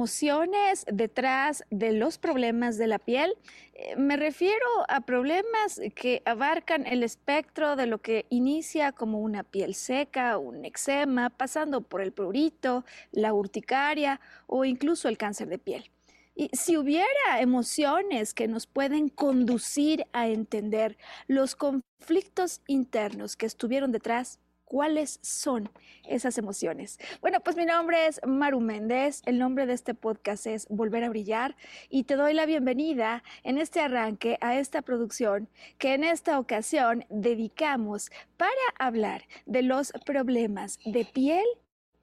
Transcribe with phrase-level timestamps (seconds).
[0.00, 3.34] Emociones detrás de los problemas de la piel?
[3.74, 9.42] Eh, me refiero a problemas que abarcan el espectro de lo que inicia como una
[9.42, 15.58] piel seca, un eczema, pasando por el prurito, la urticaria o incluso el cáncer de
[15.58, 15.90] piel.
[16.34, 23.92] Y si hubiera emociones que nos pueden conducir a entender los conflictos internos que estuvieron
[23.92, 24.38] detrás,
[24.70, 25.68] cuáles son
[26.06, 27.00] esas emociones.
[27.20, 31.08] Bueno, pues mi nombre es Maru Méndez, el nombre de este podcast es Volver a
[31.08, 31.56] Brillar
[31.88, 37.04] y te doy la bienvenida en este arranque a esta producción que en esta ocasión
[37.08, 41.44] dedicamos para hablar de los problemas de piel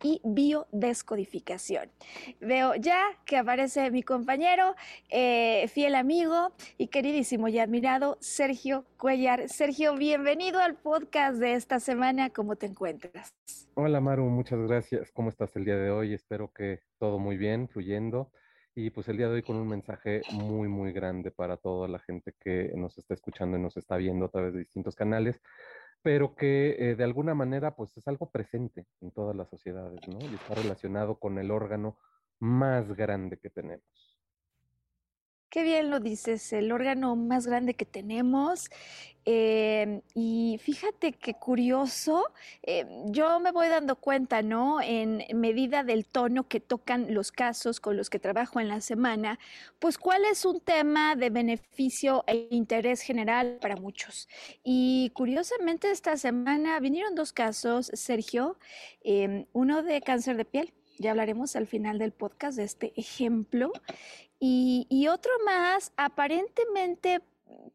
[0.03, 1.89] y biodescodificación.
[2.39, 4.75] Veo ya que aparece mi compañero,
[5.09, 9.49] eh, fiel amigo y queridísimo y admirado Sergio Cuellar.
[9.49, 12.29] Sergio, bienvenido al podcast de esta semana.
[12.29, 13.33] ¿Cómo te encuentras?
[13.73, 15.11] Hola Maru, muchas gracias.
[15.11, 16.13] ¿Cómo estás el día de hoy?
[16.13, 18.31] Espero que todo muy bien, fluyendo.
[18.75, 21.97] Y pues el día de hoy con un mensaje muy, muy grande para toda la
[21.97, 25.41] gente que nos está escuchando y nos está viendo a través de distintos canales
[26.07, 30.19] pero que eh, de alguna manera pues es algo presente en todas las sociedades, ¿no?
[30.21, 31.97] Y está relacionado con el órgano
[32.39, 34.16] más grande que tenemos.
[35.49, 38.69] Qué bien lo dices, el órgano más grande que tenemos.
[39.23, 42.25] Em, y fíjate qué curioso,
[42.63, 44.81] em, yo me voy dando cuenta, ¿no?
[44.81, 49.39] En medida del tono que tocan los casos con los que trabajo en la semana,
[49.79, 54.27] pues cuál es un tema de beneficio e interés general para muchos.
[54.63, 58.57] Y curiosamente esta semana vinieron dos casos, Sergio,
[59.01, 60.73] em, uno de cáncer de piel.
[60.97, 63.71] Ya hablaremos al final del podcast de este ejemplo.
[64.39, 67.21] Y, otro más, aparentemente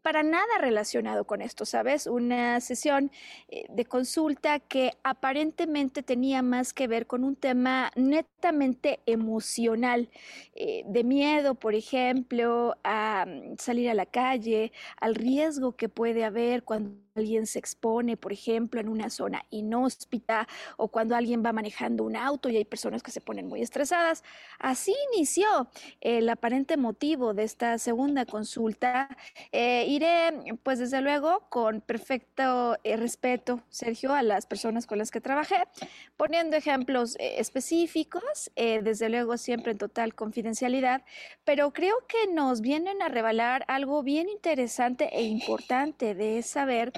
[0.03, 2.07] para nada relacionado con esto, ¿sabes?
[2.07, 3.11] Una sesión
[3.49, 10.11] eh, de consulta que aparentemente tenía más que ver con un tema netamente emocional,
[10.55, 16.25] eh, de miedo, por ejemplo, a mm, salir a la calle, al riesgo que puede
[16.25, 21.53] haber cuando alguien se expone, por ejemplo, en una zona inhóspita o cuando alguien va
[21.53, 24.25] manejando un auto y hay personas que se ponen muy estresadas.
[24.59, 25.69] Así inició
[26.01, 29.09] el aparente motivo de esta segunda consulta.
[29.53, 35.11] Eh, iré, pues desde luego, con perfecto eh, respeto, Sergio, a las personas con las
[35.11, 35.65] que trabajé,
[36.17, 41.03] poniendo ejemplos eh, específicos, desde luego siempre en total confidencialidad,
[41.45, 46.93] pero creo que nos vienen a revelar algo bien interesante e importante de saber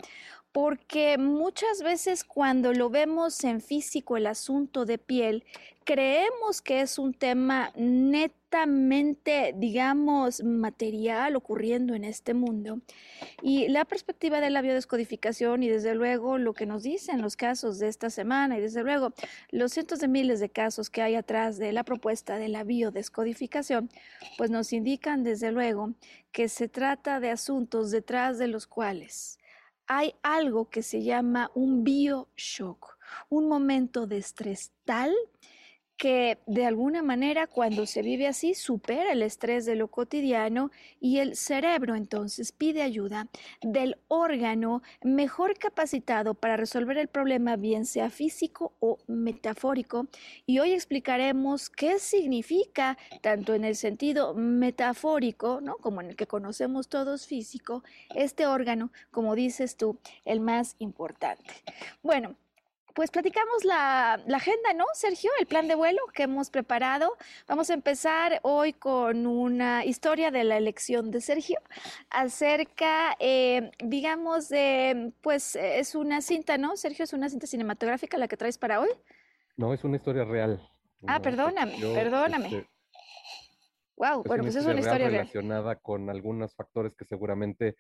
[0.55, 5.43] porque muchas veces cuando lo vemos en físico el asunto de piel,
[5.83, 12.79] creemos que es un tema netamente, digamos, material ocurriendo en este mundo.
[13.43, 17.81] Y la perspectiva de la biodescodificación y desde luego lo que nos dicen los casos
[17.81, 19.13] de esta semana y desde luego
[19.51, 23.91] los cientos de miles de casos que hay atrás de la propuesta de la biodescodificación,
[24.39, 25.95] pues nos indican desde luego
[26.31, 29.41] que se trata de asuntos detrás de los cuales
[29.87, 32.99] hay algo que se llama un bioshock,
[33.29, 35.15] un momento de estrés tal
[35.97, 40.71] que de alguna manera cuando se vive así supera el estrés de lo cotidiano
[41.01, 43.29] y el cerebro entonces pide ayuda
[43.63, 50.09] del órgano mejor capacitado para resolver el problema bien sea físico o metafórico
[50.47, 55.77] y hoy explicaremos qué significa tanto en el sentido metafórico, ¿no?
[55.77, 57.83] como en el que conocemos todos físico,
[58.15, 61.55] este órgano, como dices tú, el más importante.
[62.03, 62.37] Bueno,
[62.95, 65.31] pues platicamos la, agenda, ¿no, Sergio?
[65.41, 67.17] El plan de vuelo que hemos preparado.
[67.49, 71.59] Vamos a empezar hoy con una historia de la elección de Sergio
[72.09, 76.77] acerca, eh, digamos, de, pues es una cinta, ¿no?
[76.77, 78.91] Sergio, es una cinta cinematográfica la que traes para hoy.
[79.57, 80.63] No, es una historia real.
[81.07, 82.69] Ah, perdóname, perdóname.
[83.97, 87.77] wow, este, bueno, pues es una historia real relacionada con algunos factores que seguramente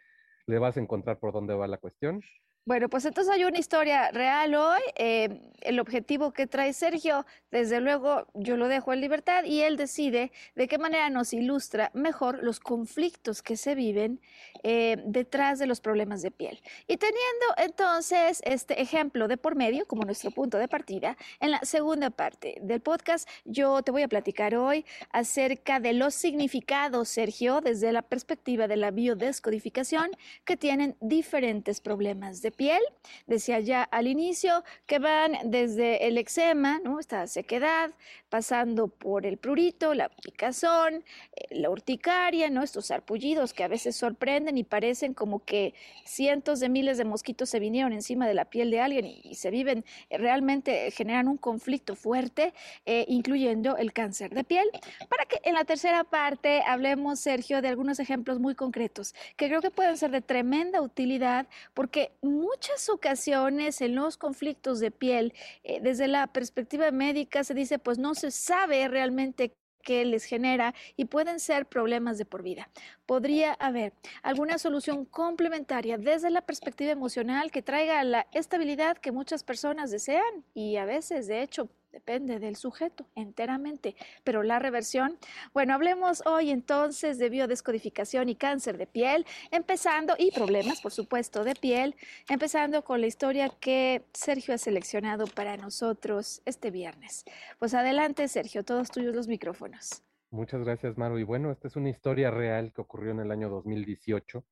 [0.46, 2.20] le vas a encontrar por dónde va la cuestión.
[2.66, 4.80] Bueno, pues entonces hay una historia real hoy.
[4.96, 9.76] Eh, el objetivo que trae Sergio, desde luego, yo lo dejo en libertad y él
[9.76, 14.18] decide de qué manera nos ilustra mejor los conflictos que se viven
[14.62, 16.62] eh, detrás de los problemas de piel.
[16.86, 21.60] Y teniendo entonces este ejemplo de por medio como nuestro punto de partida, en la
[21.64, 27.60] segunda parte del podcast yo te voy a platicar hoy acerca de los significados, Sergio,
[27.60, 30.10] desde la perspectiva de la biodescodificación,
[30.46, 32.80] que tienen diferentes problemas de piel.
[33.26, 37.00] Decía ya al inicio que van desde el eczema, ¿no?
[37.00, 37.90] esta sequedad,
[38.28, 41.04] pasando por el prurito, la picazón,
[41.36, 42.62] eh, la urticaria, ¿no?
[42.62, 45.74] estos sarpullidos que a veces sorprenden y parecen como que
[46.04, 49.50] cientos de miles de mosquitos se vinieron encima de la piel de alguien y, se
[49.50, 52.54] viven, eh, realmente generan un conflicto fuerte,
[52.86, 54.68] eh, incluyendo el cáncer de piel.
[55.08, 59.60] Para que en la tercera parte hablemos, Sergio, de algunos ejemplos muy concretos que creo
[59.60, 62.12] que pueden ser de tremenda utilidad porque
[62.44, 65.32] muchas ocasiones en los conflictos de piel,
[65.62, 70.74] eh, desde la perspectiva médica, se dice, pues no se sabe realmente qué les genera
[70.96, 72.68] y pueden ser problemas de por vida.
[73.06, 73.92] Podría haber
[74.22, 80.44] alguna solución complementaria desde la perspectiva emocional que traiga la estabilidad que muchas personas desean
[80.54, 83.94] y a veces, de hecho, depende del sujeto enteramente,
[84.24, 85.16] pero la reversión,
[85.52, 91.44] bueno, hablemos hoy entonces de biodescodificación y cáncer de piel, empezando, y problemas, por supuesto,
[91.44, 91.94] de piel,
[92.28, 97.24] empezando con la historia que Sergio ha seleccionado para nosotros este viernes.
[97.60, 100.02] Pues adelante, Sergio, todos tuyos los micrófonos.
[100.30, 101.18] Muchas gracias, Maru.
[101.18, 104.44] Y bueno, esta es una historia real que ocurrió en el año 2018.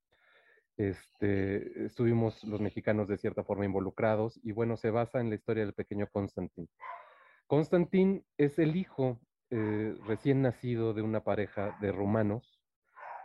[0.77, 5.65] Este, estuvimos los mexicanos de cierta forma involucrados y bueno, se basa en la historia
[5.65, 6.69] del pequeño Constantín.
[7.53, 9.21] Constantín es el hijo
[9.51, 12.63] eh, recién nacido de una pareja de rumanos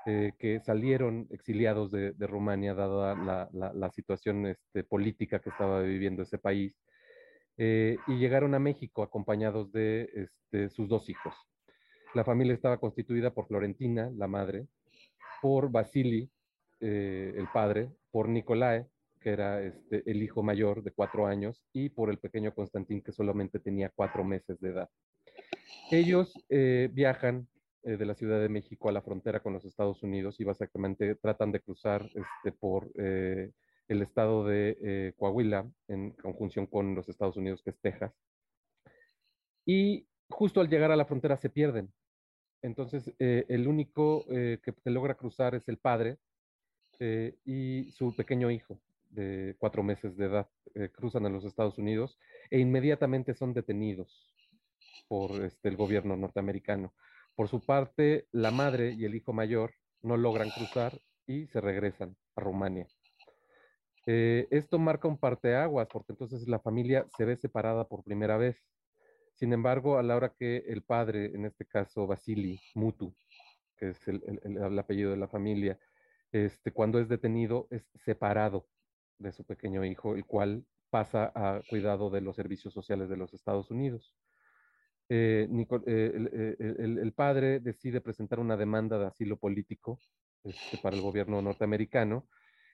[0.05, 3.15] eh, que salieron exiliados de, Rumania, dada
[3.53, 6.75] la, situación este, política que estaba viviendo ese país,
[7.55, 11.33] eh, y llegaron a México acompañados de este, sus dos hijos.
[12.13, 14.67] La familia estaba constituida por Florentina, la madre,
[15.41, 16.29] por Vasili,
[16.81, 18.87] el padre, por Nicolae,
[19.27, 23.11] que era este, el hijo mayor de cuatro años, y por el pequeño Constantín, que
[23.11, 24.89] solamente tenía cuatro meses de edad.
[25.91, 27.45] Ellos eh, viajan
[27.83, 31.15] eh, de la Ciudad de México a la frontera con los Estados Unidos y básicamente
[31.15, 33.51] tratan de cruzar este, por eh,
[33.89, 38.13] el estado de Coahuila en conjunción con los Estados Unidos, que es Texas.
[39.65, 41.91] Y justo al llegar a la frontera se pierden.
[42.61, 46.17] Entonces, el único que, que, logra cruzar es el padre
[47.45, 52.19] y su pequeño hijo de cuatro meses de edad eh, cruzan a los Estados Unidos
[52.49, 54.33] e inmediatamente son detenidos
[55.07, 56.93] por este, el gobierno norteamericano.
[57.35, 62.15] Por su parte, la madre y el hijo mayor no logran cruzar y se regresan
[62.35, 62.87] a Rumania.
[64.05, 68.57] Eh, esto marca un parteaguas porque entonces la familia se ve separada por primera vez.
[69.35, 73.13] Sin embargo, a la hora que el padre, en este caso Vasily Mutu,
[73.77, 75.77] que es el, el apellido de la familia,
[76.31, 78.67] este, cuando es detenido, es separado
[79.19, 83.33] de su pequeño hijo, el cual pasa a cuidado de los servicios sociales de los
[83.33, 84.15] Estados Unidos.
[85.09, 89.99] Eh, eh, eh, el, padre decide presentar una demanda de asilo político
[90.43, 92.27] este, para el gobierno norteamericano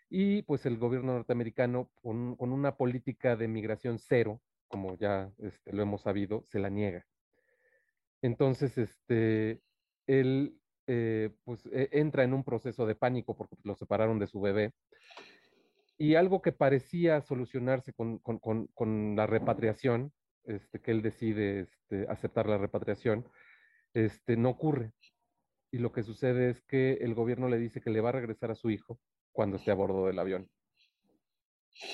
[0.09, 5.83] y pues el gobierno norteamericano con, una política de migración cero, como ya este, lo
[5.83, 7.05] hemos sabido, se la niega.
[8.21, 9.61] Entonces, este,
[10.07, 10.59] él
[11.45, 14.73] pues e, entra en un proceso de pánico porque lo separaron de su bebé
[16.03, 20.11] y algo que parecía solucionarse con, la repatriación,
[20.43, 23.25] este, que él decide este, aceptar la repatriación,
[23.93, 24.91] este, no ocurre.
[25.71, 28.51] Y lo que sucede es que el gobierno le dice que le va a regresar
[28.51, 28.99] a su hijo
[29.31, 30.49] cuando esté a bordo del avión.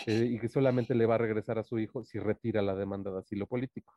[0.07, 3.11] Eh, y que solamente le va a regresar a su hijo si retira la demanda
[3.11, 3.93] de asilo político.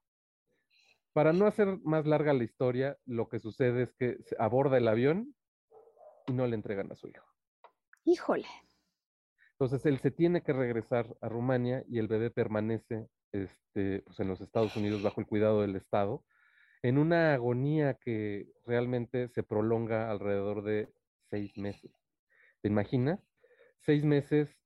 [1.14, 4.88] Para no hacer más larga la historia, lo que sucede es que se aborda el
[4.88, 5.35] avión
[6.26, 7.25] y no le entregan a su hijo.
[8.04, 8.47] Híjole.
[9.62, 14.26] Entonces él se tiene que regresar a Rumania y el bebé permanece este, pues en
[14.26, 16.25] los Estados Unidos bajo el cuidado del Estado,
[16.83, 20.92] en una agonía que realmente se prolonga alrededor de
[21.31, 21.92] seis meses.
[22.61, 23.21] ¿Te imaginas?
[23.78, 24.59] Seis meses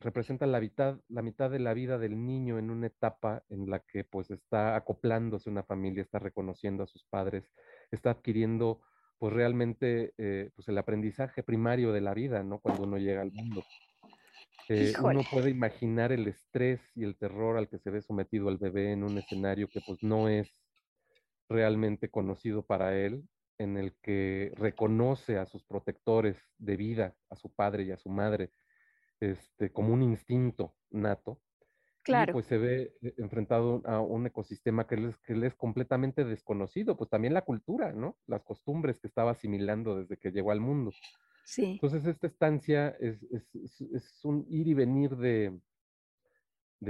[0.00, 3.78] representa la mitad, la mitad de la vida del niño en una etapa en la
[3.78, 7.48] que pues está acoplándose una familia, está reconociendo a sus padres,
[7.92, 8.80] está adquiriendo
[9.16, 12.58] pues realmente eh, pues el aprendizaje primario de la vida, ¿no?
[12.58, 13.62] Cuando uno llega al mundo.
[14.68, 18.58] Eh, uno puede imaginar el estrés y el terror al que se ve sometido el
[18.58, 20.48] bebé en un escenario que pues no es
[21.48, 23.24] realmente conocido para él,
[23.58, 28.08] en el que reconoce a sus protectores de vida, a su padre y a su
[28.08, 28.52] madre,
[29.18, 31.42] este, como un instinto nato.
[32.02, 32.30] Claro.
[32.30, 36.96] Y pues se ve eh, enfrentado a un ecosistema que le que es completamente desconocido,
[36.96, 38.16] pues también la cultura, ¿no?
[38.26, 40.92] Las costumbres que estaba asimilando desde que llegó al mundo.
[41.58, 43.20] Entonces esta estancia es,
[44.24, 45.58] un ir y venir de,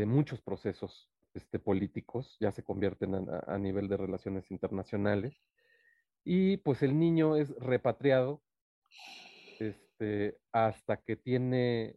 [0.06, 5.34] muchos procesos este, políticos, ya se convierten a, a, nivel de relaciones internacionales,
[6.24, 8.42] y pues el niño es repatriado
[9.58, 11.96] este, hasta que tiene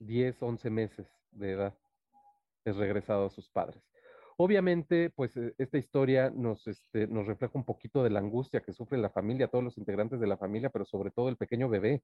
[0.00, 1.78] 10, 11 meses de edad,
[2.64, 3.82] es regresado a sus padres.
[4.36, 8.72] Obviamente, pues e, esta historia nos, este, nos refleja un poquito de la angustia que
[8.72, 12.02] sufre la familia, todos los integrantes de la familia, pero sobre todo el pequeño bebé,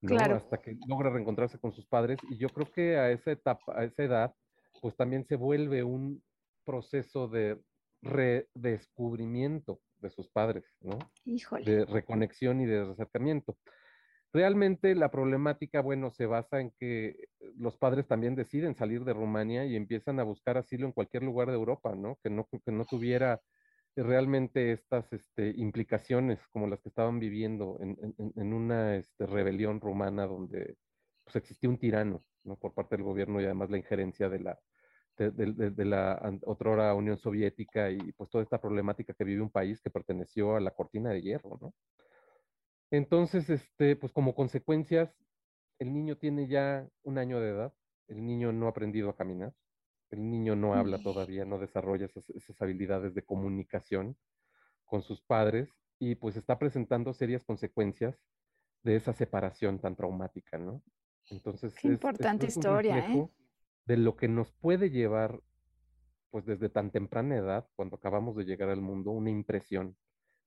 [0.00, 0.16] ¿no?
[0.16, 0.36] Claro.
[0.36, 2.18] Hasta que logra reencontrarse con sus padres.
[2.30, 4.34] Y yo creo que a esa etapa, a esa edad,
[4.80, 6.22] pues también se vuelve un
[6.64, 7.58] proceso de
[8.02, 10.98] redescubrimiento de sus padres, ¿no?
[11.24, 11.64] Híjole.
[11.64, 13.56] De reconexión y de acercamiento.
[14.32, 17.28] Realmente la problemática, bueno, se basa en que
[17.58, 21.48] los padres también deciden salir de Rumania y empiezan a buscar asilo en cualquier lugar
[21.48, 22.18] de Europa, ¿no?
[22.22, 23.40] Que no, que no tuviera
[23.96, 29.80] realmente estas este, implicaciones como las que estaban viviendo en, en, en una este, rebelión
[29.80, 30.76] rumana donde
[31.24, 32.56] pues, existía un tirano, ¿no?
[32.56, 34.58] Por parte del gobierno y además la injerencia de la,
[35.16, 39.50] de, de, de, la otrora Unión Soviética y pues toda esta problemática que vive un
[39.50, 41.74] país que perteneció a la cortina de hierro, ¿no?
[42.90, 45.25] Entonces, este, pues como consecuencias,
[45.78, 47.74] el niño tiene ya un año de edad,
[48.08, 49.54] el niño no ha aprendido a caminar,
[50.10, 54.16] el niño no habla todavía, no desarrolla esas, esas habilidades de comunicación
[54.84, 55.68] con sus padres
[55.98, 58.16] y pues está presentando serias consecuencias
[58.82, 60.82] de esa separación tan traumática, ¿no?
[61.30, 63.28] Entonces, Qué importante es, historia, ¿eh?
[63.84, 65.42] De lo que nos puede llevar,
[66.30, 69.96] pues desde tan temprana edad, cuando acabamos de llegar al mundo, una impresión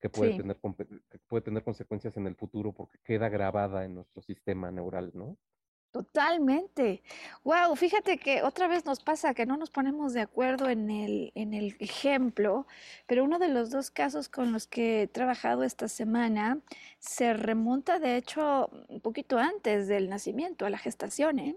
[0.00, 0.38] que puede, Sí.
[0.38, 5.10] tener, que puede tener consecuencias en el futuro porque queda grabada en nuestro sistema neural,
[5.14, 5.36] ¿no?
[5.92, 7.02] Totalmente.
[7.42, 11.32] Wow, fíjate que otra vez nos pasa que no nos ponemos de acuerdo en el,
[11.34, 12.66] en el ejemplo,
[13.08, 16.60] pero uno de los dos casos con los que he trabajado esta semana
[17.00, 21.56] se remonta de hecho un poquito antes del nacimiento, a la gestación, ¿eh?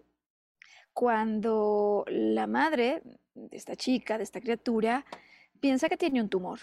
[0.94, 3.04] Cuando la madre
[3.36, 5.06] de esta chica, de esta criatura,
[5.60, 6.60] piensa que tiene un tumor.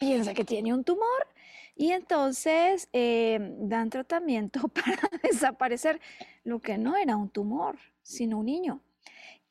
[0.00, 1.26] Piensa que tiene un tumor
[1.76, 6.00] y entonces eh, dan tratamiento para desaparecer
[6.42, 8.80] lo que no era un tumor, sino un niño.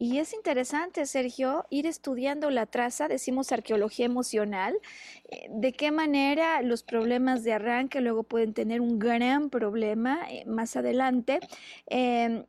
[0.02, 4.80] Y es interesante, Sergio, ir estudiando la traza, decimos arqueología emocional,
[5.26, 10.46] eh, de qué manera los problemas de arranque luego pueden tener un gran problema eh,
[10.46, 11.42] más adelante,
[11.88, 12.46] eh,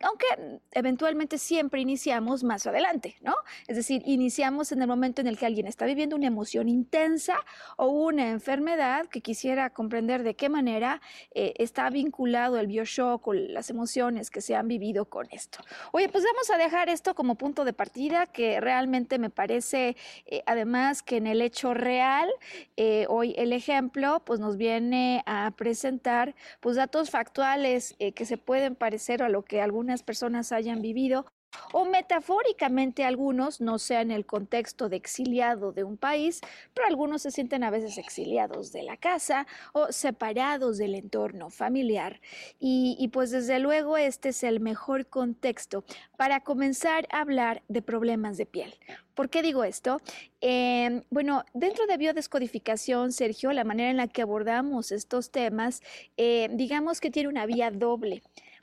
[0.00, 0.26] aunque
[0.70, 3.34] eventualmente siempre iniciamos más adelante, ¿no?
[3.66, 7.34] Es decir, iniciamos en el momento en el que alguien está viviendo una emoción intensa
[7.76, 11.00] o una enfermedad que quisiera comprender de qué manera
[11.34, 15.58] eh, está vinculado el bioshock o las emociones que se han vivido con esto.
[15.90, 19.96] Oye, pues vamos a dejar esto como punto de partida, que realmente me parece,
[20.26, 22.28] eh, además, que en el hecho real,
[22.76, 28.38] eh, hoy el ejemplo, pues nos viene a presentar, pues datos factuales eh, que se
[28.38, 31.26] pueden parecer a lo que algunas personas hayan vivido
[31.72, 36.40] o metafóricamente algunos, no sea en el contexto de exiliado de un país,
[36.74, 42.20] pero algunos se sienten a veces exiliados de la casa o separados del entorno familiar.
[42.58, 45.84] Y, pues desde luego este es el mejor contexto
[46.16, 48.74] para comenzar a hablar de problemas de piel.
[49.14, 50.00] ¿Por qué digo esto?
[50.40, 55.82] Eh, bueno, dentro de biodescodificación, Sergio, la manera en la que abordamos estos temas,
[56.16, 58.22] eh, digamos que tiene una vía doble.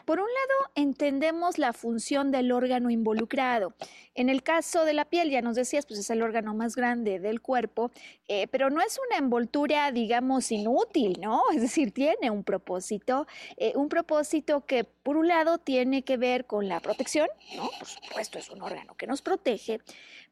[0.10, 3.76] Por un lado, entendemos la función del órgano involucrado.
[4.16, 7.20] En el caso de la piel, ya nos decías, pues es el órgano más grande
[7.20, 7.92] del cuerpo,
[8.28, 11.44] eh, pero no es una envoltura, digamos, inútil, ¿no?
[11.54, 16.48] Es decir, tiene un propósito, eh, un propósito que, por un lado, tiene que ver
[16.48, 17.70] con la protección, ¿no?
[17.78, 19.80] Por supuesto, es un órgano que nos protege,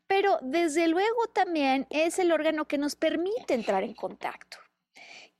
[0.08, 4.58] pero desde luego también es el órgano que nos permite entrar en contacto.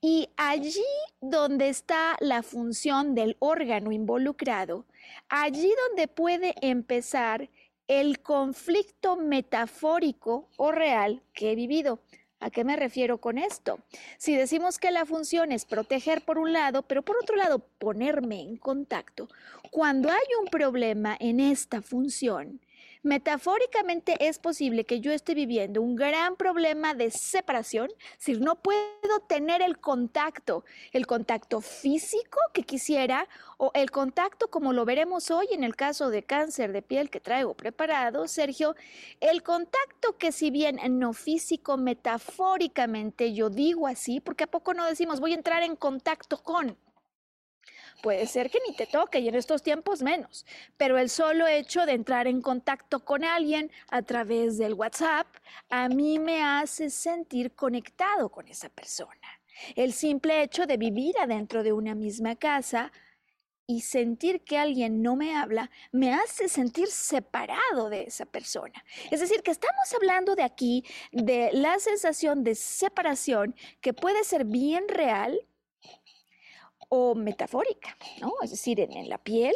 [0.00, 0.84] Y allí
[1.20, 4.86] donde está la función del órgano involucrado,
[5.28, 7.50] allí donde puede empezar
[7.88, 12.00] el conflicto metafórico o real que he vivido.
[12.40, 13.80] ¿A qué me refiero con esto?
[14.18, 18.40] Si decimos que la función es proteger por un lado, pero por otro lado ponerme
[18.42, 19.28] en contacto,
[19.72, 22.60] cuando hay un problema en esta función,
[23.02, 27.88] Metafóricamente es posible que yo esté viviendo un gran problema de separación,
[28.18, 34.72] si no puedo tener el contacto, el contacto físico que quisiera o el contacto como
[34.72, 38.74] lo veremos hoy en el caso de cáncer de piel que traigo preparado, Sergio,
[39.20, 44.86] el contacto que si bien no físico, metafóricamente yo digo así, porque a poco no
[44.86, 46.76] decimos voy a entrar en contacto con,
[48.02, 51.84] Puede ser que ni te toque y en estos tiempos menos, pero el solo hecho
[51.84, 55.26] de entrar en contacto con alguien a través del WhatsApp
[55.68, 59.40] a mí me hace sentir conectado con esa persona.
[59.74, 62.92] El simple hecho de vivir adentro de una misma casa
[63.66, 68.84] y sentir que alguien no me habla me hace sentir separado de esa persona.
[69.10, 74.44] Es decir, que estamos hablando de aquí de la sensación de separación que puede ser
[74.44, 75.38] bien real
[76.88, 78.34] o metafórica, ¿no?
[78.42, 79.54] Es decir, en, la piel,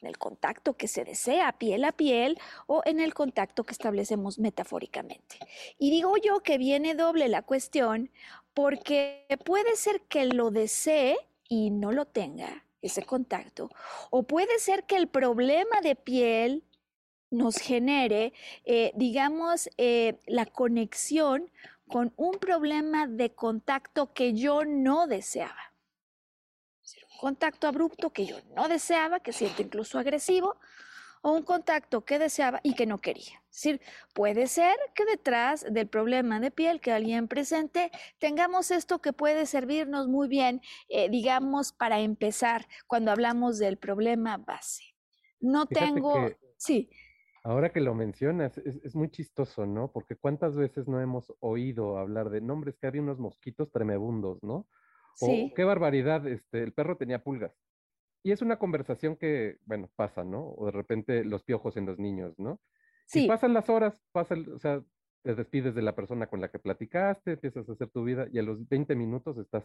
[0.00, 4.38] en el contacto que se desea piel a piel o en el contacto que establecemos
[4.38, 5.38] metafóricamente.
[5.78, 8.10] Y digo yo que viene doble la cuestión
[8.54, 11.16] porque puede ser que lo desee
[11.48, 13.70] y no lo tenga, ese contacto,
[14.10, 16.64] o puede ser que el problema de piel
[17.30, 18.32] nos genere,
[18.64, 21.50] eh, digamos, eh, la conexión
[21.88, 25.71] con un problema de contacto que yo no deseaba
[27.22, 30.56] contacto abrupto que yo no deseaba, que siento incluso agresivo,
[31.22, 33.40] o un contacto que deseaba y que no quería.
[33.48, 33.80] Es decir,
[34.12, 39.46] puede ser que detrás del problema de piel que alguien presente tengamos esto que puede
[39.46, 44.82] servirnos muy bien, eh, digamos, para empezar cuando hablamos del problema base.
[45.38, 46.28] No tengo...
[46.56, 46.90] sí.
[47.44, 49.92] Ahora que lo mencionas, es, muy chistoso, ¿no?
[49.92, 54.66] Porque cuántas veces no hemos oído hablar de nombres que había unos mosquitos tremebundos, ¿no?
[55.16, 55.52] Sí.
[55.54, 57.52] qué barbaridad, este, el perro tenía pulgas.
[58.22, 60.54] Y es una conversación que, bueno, pasa, ¿no?
[60.56, 62.60] O de repente los piojos en los niños, ¿no?
[63.06, 63.24] Sí.
[63.24, 64.82] Y pasan las horas, pasa, o sea,
[65.22, 68.38] te despides de la persona con la que platicaste, empiezas a hacer tu vida y
[68.38, 69.64] a los 20 minutos estás...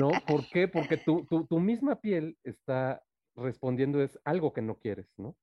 [0.00, 0.10] ¿No?
[0.26, 0.68] ¿Por qué?
[0.68, 3.02] Porque tu, tu, tu misma piel está
[3.34, 5.36] respondiendo es algo que no quieres, ¿no?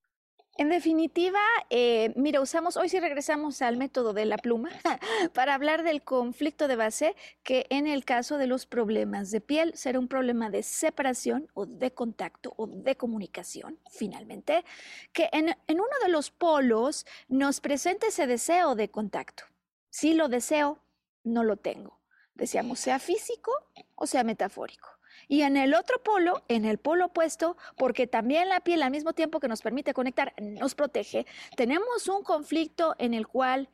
[0.56, 1.40] En definitiva,
[1.72, 4.70] eh, mira, usamos, hoy sí regresamos al método de la pluma
[5.34, 9.72] para hablar del conflicto de base, que en el caso de los problemas de piel
[9.76, 14.64] será un problema de separación o de contacto o de comunicación, finalmente,
[15.12, 19.46] que en, en uno de los polos nos presenta ese deseo de contacto.
[19.90, 20.84] Si lo deseo,
[21.24, 22.00] no lo tengo.
[22.36, 23.52] Deseamos sea físico
[23.96, 24.90] o sea metafórico.
[25.28, 29.14] Y en el otro polo, en el polo opuesto, porque también la piel al mismo
[29.14, 33.70] tiempo que nos permite conectar, nos protege, tenemos un conflicto en el cual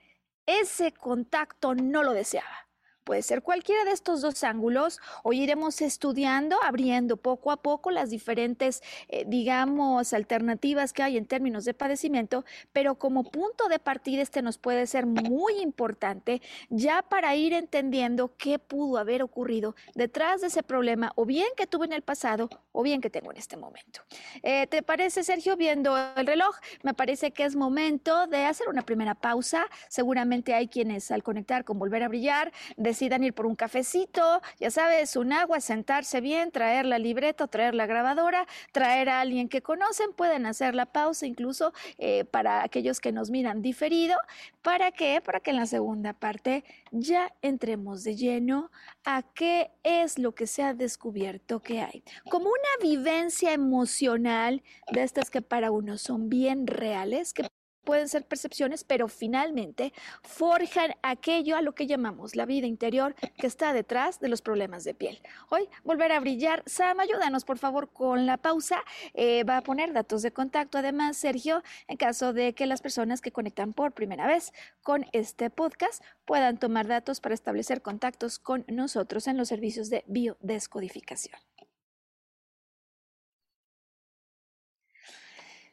[0.45, 2.68] ese contacto no lo deseaba.
[3.09, 4.99] Puede ser cualquiera de estos dos ángulos.
[5.23, 11.25] Hoy iremos estudiando, abriendo poco a poco las diferentes, eh, digamos, alternativas que hay en
[11.25, 17.01] términos de padecimiento, pero como punto de partida este nos puede ser muy importante ya
[17.01, 21.87] para ir entendiendo qué pudo haber ocurrido detrás de ese problema, o bien que tuve
[21.87, 24.01] en el pasado, o bien que tengo en este momento.
[24.43, 26.55] Eh, ¿Te parece, Sergio, viendo el reloj?
[26.83, 29.65] Me parece que es momento de hacer una primera pausa.
[29.87, 32.53] Seguramente hay quienes al conectar con Volver a Brillar,
[32.99, 37.73] decidan ir por un cafecito, ya sabes, un agua, sentarse bien, traer la libreta, traer
[37.73, 42.99] la grabadora, traer a alguien que conocen, pueden hacer la pausa incluso eh, para aquellos
[42.99, 44.17] que nos miran diferido.
[44.61, 45.21] ¿Para qué?
[45.23, 48.69] Para que en la segunda parte ya entremos de lleno
[49.05, 52.03] a qué es lo que se ha descubierto que hay.
[52.29, 57.47] Como una vivencia emocional de estas que para uno son bien reales, que
[57.83, 63.47] pueden ser percepciones, pero finalmente forjan aquello a lo que llamamos la vida interior que
[63.47, 65.21] está detrás de los problemas de piel.
[65.49, 66.63] Hoy, volver a brillar.
[66.65, 68.83] Sam, ayúdanos por favor con la pausa.
[69.13, 73.21] Eh, va a poner datos de contacto, además, Sergio, en caso de que las personas
[73.21, 78.65] que conectan por primera vez con este podcast puedan tomar datos para establecer contactos con
[78.67, 81.48] nosotros en los servicios de biodescodificación.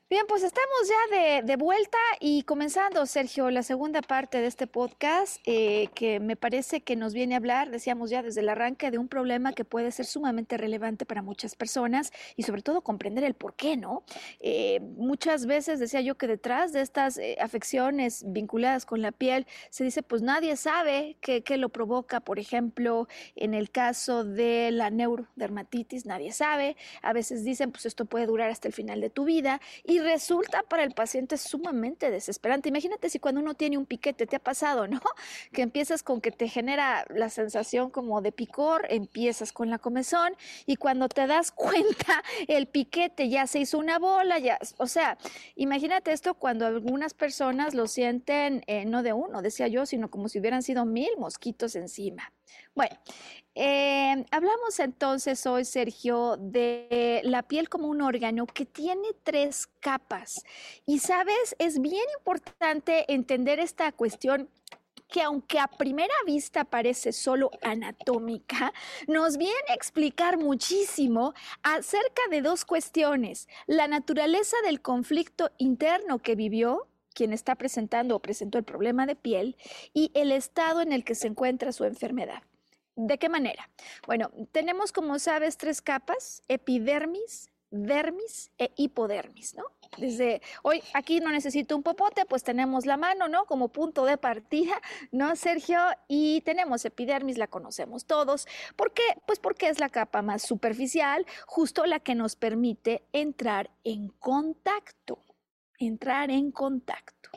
[0.08, 5.40] Bien, pues estamos ya de, vuelta y comenzando, Sergio, la segunda parte de este podcast
[5.46, 8.98] eh, que me parece que nos viene a hablar, decíamos ya desde el arranque, de
[8.98, 13.34] un problema que puede ser sumamente relevante para muchas personas y sobre todo comprender el
[13.34, 14.04] por qué, ¿no?
[14.38, 19.44] Eh, muchas veces decía yo que detrás de estas eh, afecciones vinculadas con la piel
[19.70, 24.70] se dice, pues nadie sabe qué, qué lo provoca, por ejemplo, en el caso de
[24.70, 29.10] la neurodermatitis, nadie sabe, a veces dicen, pues esto puede durar hasta el final de
[29.10, 32.70] tu vida y resulta para el paciente sumamente desesperante.
[32.70, 35.00] Imagínate si cuando uno tiene un piquete, te ha pasado, ¿no?
[35.52, 40.34] Que empiezas con que te genera la sensación como de picor, empiezas con la comezón
[40.64, 45.18] y cuando te das cuenta, el piquete ya se hizo una bola, ya, o sea,
[45.56, 50.28] imagínate esto cuando algunas personas lo sienten eh, no de uno, decía yo, sino como
[50.28, 52.32] si hubieran sido mil mosquitos encima.
[52.74, 52.96] Bueno,
[53.56, 60.44] eh, hablamos entonces hoy, Sergio, de la piel como un órgano que tiene tres capas.
[60.84, 64.50] Y sabes, es bien importante entender esta cuestión
[65.08, 68.74] que aunque a primera vista parece solo anatómica,
[69.08, 73.48] nos viene a explicar muchísimo acerca de dos cuestiones.
[73.66, 79.16] La naturaleza del conflicto interno que vivió quien está presentando o presentó el problema de
[79.16, 79.56] piel
[79.94, 82.42] y el estado en el que se encuentra su enfermedad.
[82.96, 83.68] ¿De qué manera?
[84.06, 89.64] Bueno, tenemos, como sabes, tres capas, epidermis, dermis e hipodermis, ¿no?
[89.98, 93.44] Desde hoy aquí no necesito un popote, pues tenemos la mano, ¿no?
[93.44, 94.80] Como punto de partida,
[95.12, 95.78] ¿no, Sergio?
[96.08, 98.46] Y tenemos epidermis, la conocemos todos.
[98.76, 99.02] ¿Por qué?
[99.26, 105.22] Pues porque es la capa más superficial, justo la que nos permite entrar en contacto,
[105.78, 107.30] entrar en contacto.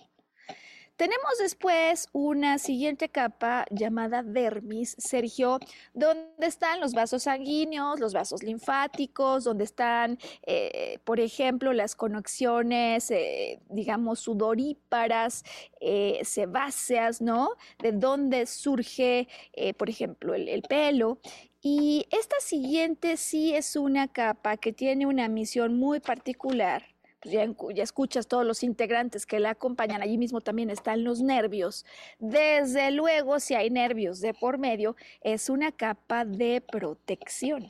[0.99, 5.59] Tenemos después una siguiente capa llamada dermis, Sergio,
[5.93, 13.11] donde están los vasos sanguíneos, los vasos linfáticos, donde están, eh, por ejemplo, las conexiones,
[13.11, 15.45] eh, digamos, sudoríparas,
[15.79, 17.51] eh, sebáceas, ¿no?
[17.81, 19.29] De dónde surge,
[19.77, 21.19] por ejemplo, el pelo.
[21.61, 27.33] Y esta siguiente sí es una capa que tiene una misión muy particular pues,
[27.75, 31.85] ya, escuchas todos los integrantes que la acompañan, allí mismo también están los nervios.
[32.19, 37.67] Desde luego, si hay nervios de por medio, es una capa de protección.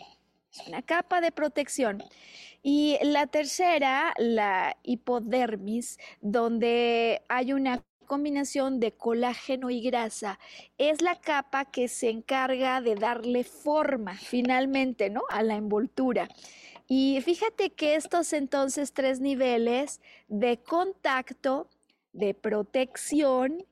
[0.51, 2.03] Es una capa de protección.
[2.61, 10.39] Y la tercera, la hipodermis, donde hay una combinación de colágeno y grasa
[10.79, 15.21] es la capa que se encarga de darle forma finalmente ¿no?
[15.29, 16.27] a la envoltura.
[16.91, 21.69] Y fíjate que estos entonces tres niveles de contacto,
[22.13, 23.63] de protección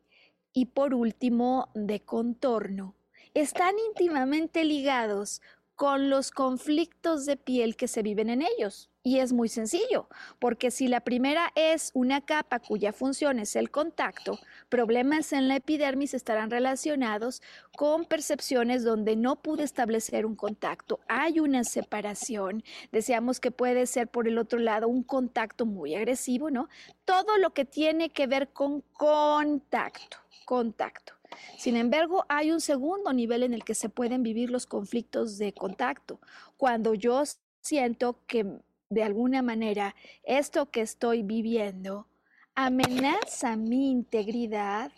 [0.54, 2.94] y por último de contorno
[3.34, 5.42] están íntimamente ligados
[5.78, 8.90] con los conflictos de piel que se viven en ellos.
[9.04, 10.10] Y es muy sencillo,
[10.40, 15.58] porque si la primera es una capa cuya función es el contacto, problemas en la
[15.58, 17.44] epidermis estarán relacionados
[17.78, 21.00] con percepciones donde no pude establecer un contacto.
[21.08, 22.64] Hay una separación.
[22.92, 26.70] Deseamos que puede ser por el otro lado un contacto muy agresivo, ¿no?
[27.06, 31.17] Todo lo que tiene que ver con contacto, contacto.
[31.58, 35.54] Sin embargo, hay un segundo nivel en el que se pueden vivir los conflictos de
[35.54, 36.20] contacto.
[36.58, 37.24] Cuando yo
[37.62, 38.46] siento que
[38.90, 42.08] de alguna manera esto que estoy viviendo
[42.56, 44.92] amenaza mi integridad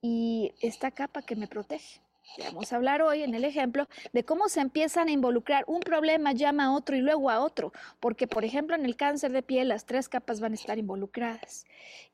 [0.00, 2.00] y esta capa que me protege.
[2.36, 5.64] Vamos a hablar hoy en el ejemplo de cómo se empiezan a involucrar.
[5.66, 9.32] Un problema llama a otro y luego a otro, porque por ejemplo en el cáncer
[9.32, 11.66] de piel las tres capas van a estar involucradas.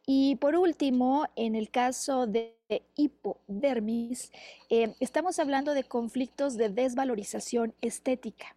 [0.06, 2.56] Y por último, en el caso de
[2.96, 4.32] hipodermis,
[4.70, 8.56] eh, estamos hablando de conflictos de desvalorización estética.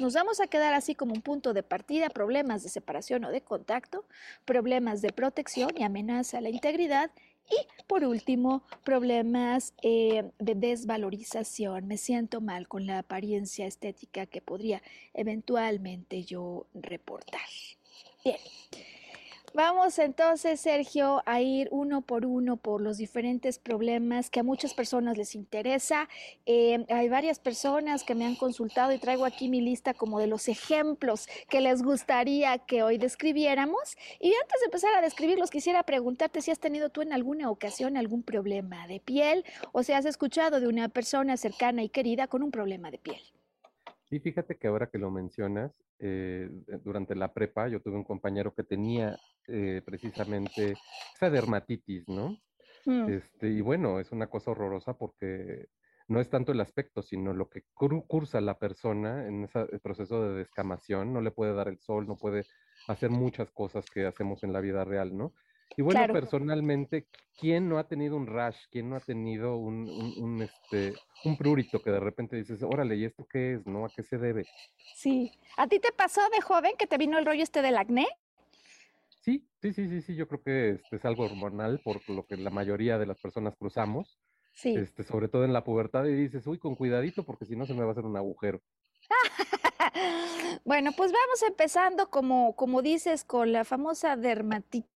[0.00, 3.42] Nos vamos a quedar así como un punto de partida, problemas de separación o de
[3.42, 4.06] contacto,
[4.46, 7.10] problemas de protección y amenaza a la integridad
[7.50, 11.86] y por último, problemas eh, de desvalorización.
[11.86, 14.82] Me siento mal con la apariencia estética que podría
[15.14, 17.40] eventualmente yo reportar.
[18.24, 18.38] Bien.
[19.54, 24.74] Vamos entonces, Sergio, a ir uno por uno por los diferentes problemas que a muchas
[24.74, 26.08] personas les interesa.
[26.44, 30.26] Eh, hay varias personas que me han consultado y traigo aquí mi lista como de
[30.26, 33.96] los ejemplos que les gustaría que hoy describiéramos.
[34.20, 37.96] Y antes de empezar a describirlos, quisiera preguntarte si has tenido tú en alguna ocasión
[37.96, 42.42] algún problema de piel o si has escuchado de una persona cercana y querida con
[42.42, 43.20] un problema de piel.
[44.08, 46.48] Sí, fíjate que ahora que lo mencionas, eh,
[46.84, 50.74] durante la prepa yo tuve un compañero que tenía eh, precisamente
[51.14, 52.36] esa dermatitis, ¿no?
[52.84, 53.08] Mm.
[53.08, 55.66] Este, y bueno, es una cosa horrorosa porque
[56.06, 60.38] no es tanto el aspecto, sino lo que cursa la persona en ese proceso de
[60.38, 62.44] descamación, no le puede dar el sol, no puede
[62.86, 65.32] hacer muchas cosas que hacemos en la vida real, ¿no?
[65.76, 67.06] Y bueno, personalmente,
[67.38, 68.56] ¿quién no ha tenido un rash?
[68.70, 73.04] ¿Quién no ha tenido un, un, este, un prurito que de repente dices, órale, ¿y
[73.04, 73.66] esto qué es?
[73.66, 73.84] ¿No?
[73.84, 74.46] ¿A qué se debe?
[74.94, 75.32] Sí.
[75.56, 78.06] ¿A ti te pasó de joven que te vino el rollo este del acné?
[79.20, 82.36] Sí, sí, sí, sí, sí, yo creo que este es algo hormonal por lo que
[82.36, 84.18] la mayoría de las personas cruzamos.
[84.52, 84.74] Sí.
[84.74, 87.74] Este, sobre todo en la pubertad y dices, uy, con cuidadito porque si no se
[87.74, 88.62] me va a hacer un agujero.
[90.64, 94.95] bueno, pues vamos empezando como, como dices con la famosa dermatitis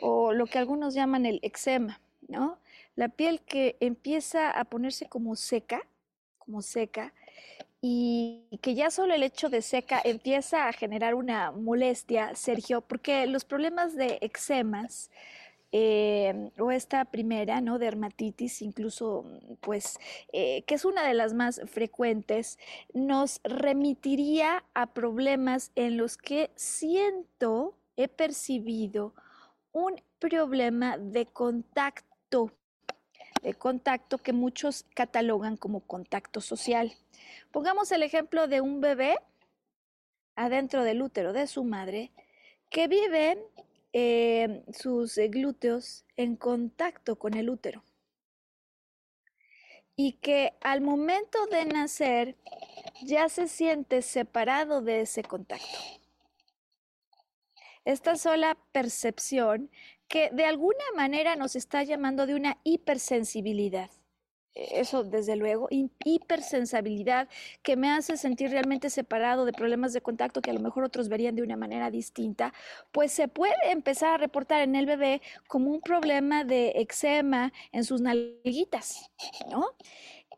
[0.00, 2.58] o lo que algunos llaman el eczema, ¿no?
[2.94, 5.82] La piel que empieza a ponerse como seca,
[6.38, 7.12] como seca,
[7.80, 13.26] y que ya solo el hecho de seca empieza a generar una molestia, Sergio, porque
[13.26, 15.10] los problemas de eczemas
[15.72, 17.78] eh, o esta primera, ¿no?
[17.78, 19.24] Dermatitis, incluso,
[19.60, 19.98] pues,
[20.32, 22.58] eh, que es una de las más frecuentes,
[22.92, 29.14] nos remitiría a problemas en los que siento, he percibido
[29.72, 32.52] un problema de contacto,
[33.42, 36.92] de contacto que muchos catalogan como contacto social.
[37.50, 39.18] Pongamos el ejemplo de un bebé
[40.36, 42.10] adentro del útero de su madre
[42.70, 43.38] que vive
[43.92, 47.82] eh, sus glúteos en contacto con el útero
[49.94, 52.36] y que al momento de nacer
[53.02, 56.01] ya se siente separado de ese contacto.
[57.84, 59.70] Esta sola percepción
[60.08, 63.90] que de alguna manera nos está llamando de una hipersensibilidad
[64.54, 67.28] eso desde luego, hipersensibilidad
[67.62, 71.08] que me hace sentir realmente separado de problemas de contacto que a lo mejor otros
[71.08, 72.52] verían de una manera distinta,
[72.92, 77.84] pues se puede empezar a reportar en el bebé como un problema de eczema en
[77.84, 79.10] sus nalguitas,
[79.50, 79.70] ¿no?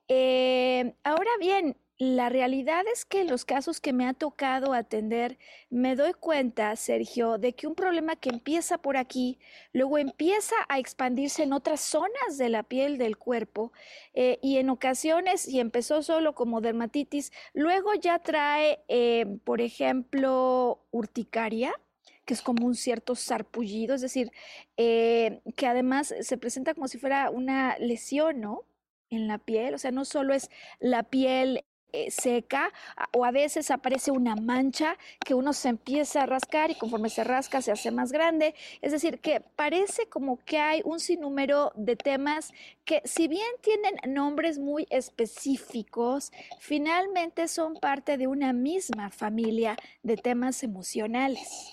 [0.09, 5.39] Eh, ahora bien, la realidad es que en los casos que me ha tocado atender,
[5.71, 9.39] me doy cuenta, Sergio, de que un problema que empieza por aquí,
[9.73, 13.73] luego empieza a expandirse en otras zonas de la piel del cuerpo
[14.13, 20.81] eh, y en ocasiones, y empezó solo como dermatitis, luego ya trae, eh, por ejemplo,
[20.91, 21.73] urticaria
[22.25, 24.33] que es como un cierto sarpullido, es decir,
[24.79, 28.65] eh, que además se presenta como si fuera una lesión, ¿no?
[29.11, 32.73] en la piel, o sea, no solo es la piel eh, seca
[33.13, 37.23] o a veces aparece una mancha que uno se empieza a rascar y conforme se
[37.23, 38.57] rasca se hace más grande.
[38.83, 42.53] Es decir, que parece como que hay un sinnúmero de temas
[42.85, 50.17] que si bien tienen nombres muy específicos, finalmente son parte de una misma familia de
[50.17, 51.71] temas emocionales.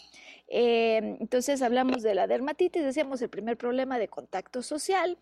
[0.49, 5.17] Eh, entonces hablamos de la dermatitis, decíamos el primer problema de contacto social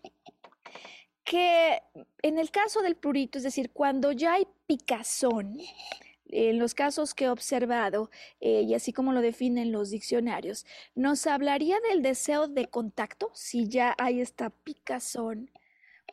[1.30, 1.80] que
[2.22, 5.58] en el caso del prurito, es decir, cuando ya hay picazón,
[6.26, 10.66] en los casos que he observado, eh, y así como lo definen los diccionarios,
[10.96, 15.52] nos hablaría del deseo de contacto, si ya hay esta picazón,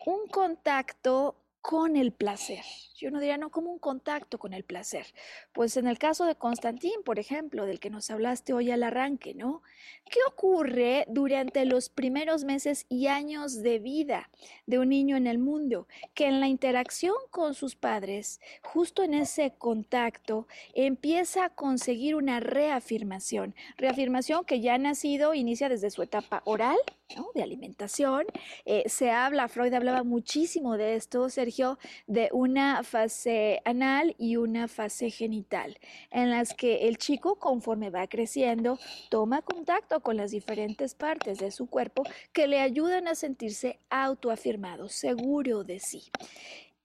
[0.06, 2.64] un contacto con el placer.
[2.98, 5.06] Yo no diría no como un contacto con el placer.
[5.54, 9.36] Pues en el caso de Constantín, por ejemplo, del que nos hablaste hoy al arranque,
[9.36, 9.62] ¿no?
[10.10, 14.30] ¿Qué ocurre durante los primeros meses y años de vida
[14.66, 15.88] de un niño en el mundo?
[16.16, 22.40] Que en la interacción con sus padres, justo en ese contacto, empieza a conseguir una
[22.40, 23.54] reafirmación.
[23.78, 26.78] Reafirmación que ya ha nacido, inicia desde su etapa oral,
[27.16, 27.30] ¿no?
[27.36, 28.26] de alimentación.
[28.66, 34.68] Eh, se habla, Freud hablaba muchísimo de esto, Sergio, de una fase anal y una
[34.68, 35.78] fase genital,
[36.10, 41.52] en las que el chico, conforme va creciendo, toma contacto con las diferentes partes de
[41.52, 42.02] su cuerpo
[42.34, 46.06] que le ayudan a sentirse autoafirmado, seguro de sí.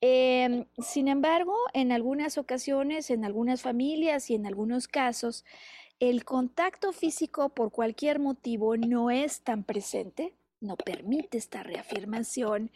[0.00, 5.44] Em, sin embargo, en algunas ocasiones, en algunas familias y en algunos casos,
[6.00, 12.70] el contacto físico por cualquier motivo no es tan presente, no permite esta reafirmación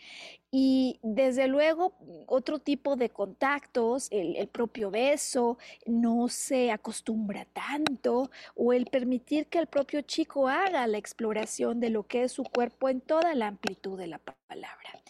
[0.51, 1.95] y desde luego
[2.27, 9.59] otro tipo de contactos, el, propio beso, no se acostumbra tanto o el permitir que
[9.59, 13.49] el propio chico haga la exploración de lo que es su cuerpo en toda la
[13.49, 15.03] amplitud de la palabra.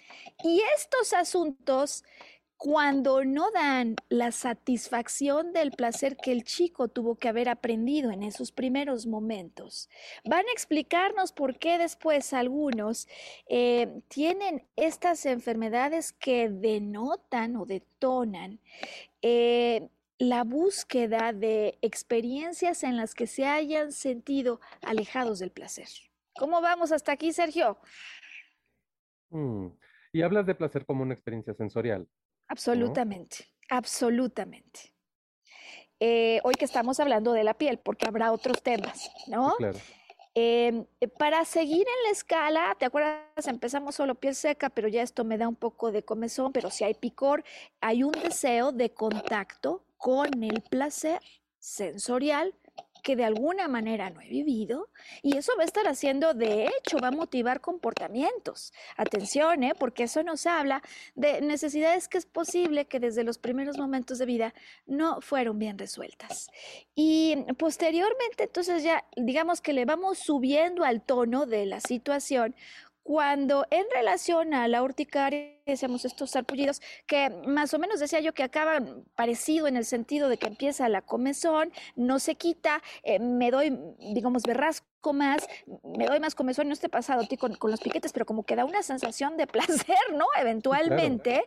[0.42, 2.04] Y estos asuntos
[2.66, 8.24] cuando no dan la satisfacción del placer que el chico tuvo que haber aprendido en
[8.24, 9.88] esos primeros momentos,
[10.24, 13.07] van a explicarnos por qué después algunos
[13.48, 18.59] eh, tienen estas enfermedades que denotan o detonan
[19.22, 25.87] eh, la búsqueda de experiencias en las que se hayan sentido alejados del placer.
[26.37, 27.79] ¿Cómo vamos hasta aquí, Sergio?
[29.31, 29.68] Mm,
[30.12, 32.09] y hablas de placer como una experiencia sensorial.
[32.48, 34.94] Absolutamente, absolutamente.
[35.98, 39.54] Eh, hoy que estamos hablando de la piel, porque habrá otros temas, ¿no?
[39.56, 39.78] claro.
[40.38, 43.46] Em, eh, para seguir en la escala, ¿te acuerdas?
[43.46, 46.85] Empezamos solo piel seca, pero ya esto me da un poco de comezón, pero si
[46.85, 47.42] hay picor,
[47.80, 51.22] hay un deseo de contacto con el placer
[51.59, 52.54] sensorial
[53.07, 54.88] que de alguna manera no he vivido
[55.23, 58.73] y eso va a estar haciendo, de hecho, va a motivar comportamientos.
[58.97, 59.75] Atención, ¿eh?
[59.79, 60.83] porque eso nos habla
[61.14, 64.55] de necesidades que es posible que desde los primeros momentos de vida
[64.87, 66.51] no fueron bien resueltas.
[66.97, 72.57] Y posteriormente, entonces ya digamos que le vamos subiendo al tono de la situación
[73.05, 78.33] cuando en relación a la urticaria, decíamos estos sarpullidos, que más o menos decía yo
[78.33, 83.18] que acaban parecido en el sentido de que empieza la comezón, no se quita, eh,
[83.18, 85.46] me doy, digamos, berrasco más,
[85.85, 88.64] me doy más comezón, no esté pasado ti con, los piquetes, pero como que da
[88.64, 89.46] una sensación de
[89.87, 90.26] placer, ¿no?
[90.38, 91.44] Eventualmente,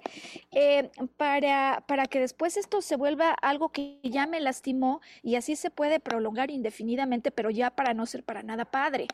[0.52, 5.56] eh, para, para que después esto se vuelva algo que ya me lastimó y así
[5.56, 9.08] se puede prolongar indefinidamente, pero ya para no ser para nada padre.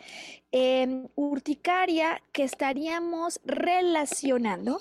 [0.51, 4.79] Em, urticaria que estaríamos relacionando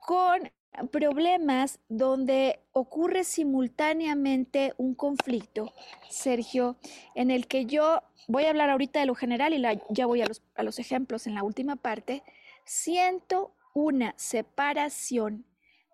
[0.00, 0.50] con
[0.90, 5.72] problemas donde ocurre simultáneamente un conflicto,
[6.08, 6.76] Sergio,
[7.14, 10.26] en el que yo voy a hablar ahorita de lo general y ya voy a
[10.26, 12.22] los, a los ejemplos en la última parte,
[12.64, 15.44] siento una separación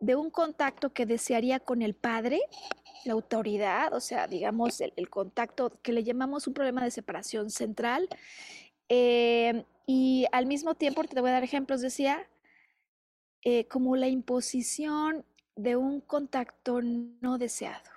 [0.00, 2.40] de un contacto que desearía con el padre,
[3.04, 8.08] la autoridad, o sea, digamos, el, contacto que le llamamos un problema de separación central.
[8.88, 12.26] Eh, y al mismo tiempo, te voy a dar ejemplos, decía,
[13.48, 17.88] eh, como la imposición de un contacto no deseado.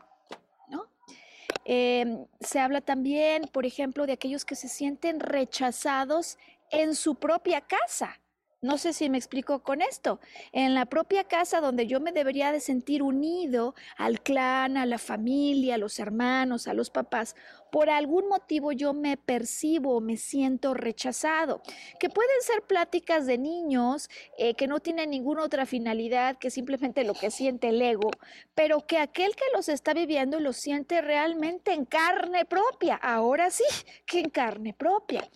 [1.66, 6.38] Em, se habla también, por ejemplo, de aquellos que se sienten rechazados
[6.70, 8.20] en su propia casa.
[8.62, 10.20] No sé si me explico con esto.
[10.52, 15.00] En la propia casa donde yo me debería de sentir unido al clan, a la
[15.00, 17.36] familia, a los hermanos, a los papás,
[17.72, 21.62] por algún motivo yo me percibo, me siento rechazado.
[22.00, 27.04] Que pueden ser pláticas de niños eh, que no tienen ninguna otra finalidad que simplemente
[27.04, 28.12] lo que siente el ego,
[28.56, 32.96] pero que aquel que los está viviendo lo siente realmente en carne propia.
[32.96, 33.66] Ahora sí,
[34.06, 35.28] que en carne propia.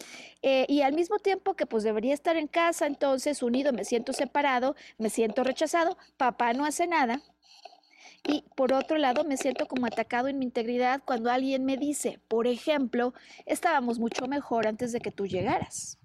[0.42, 4.14] Eh, y al mismo tiempo que pues debería estar en casa, entonces unido, me siento
[4.14, 7.22] separado, me siento rechazado, papá no hace nada.
[8.24, 12.20] Y por otro lado, me siento como atacado en mi integridad cuando alguien me dice,
[12.28, 13.14] por ejemplo,
[13.46, 16.00] estábamos mucho mejor antes de que tú llegaras.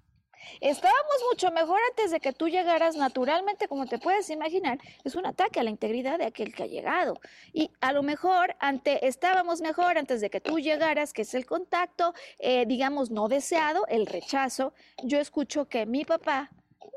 [0.61, 5.25] Estábamos mucho mejor antes de que tú llegaras naturalmente, como te puedes imaginar, es un
[5.25, 7.19] ataque a la integridad de aquel que ha llegado.
[7.53, 11.45] Y a lo mejor ante estábamos mejor antes de que tú llegaras, que es el
[11.45, 16.51] contacto, eh, digamos, no deseado, el rechazo, yo escucho que mi papá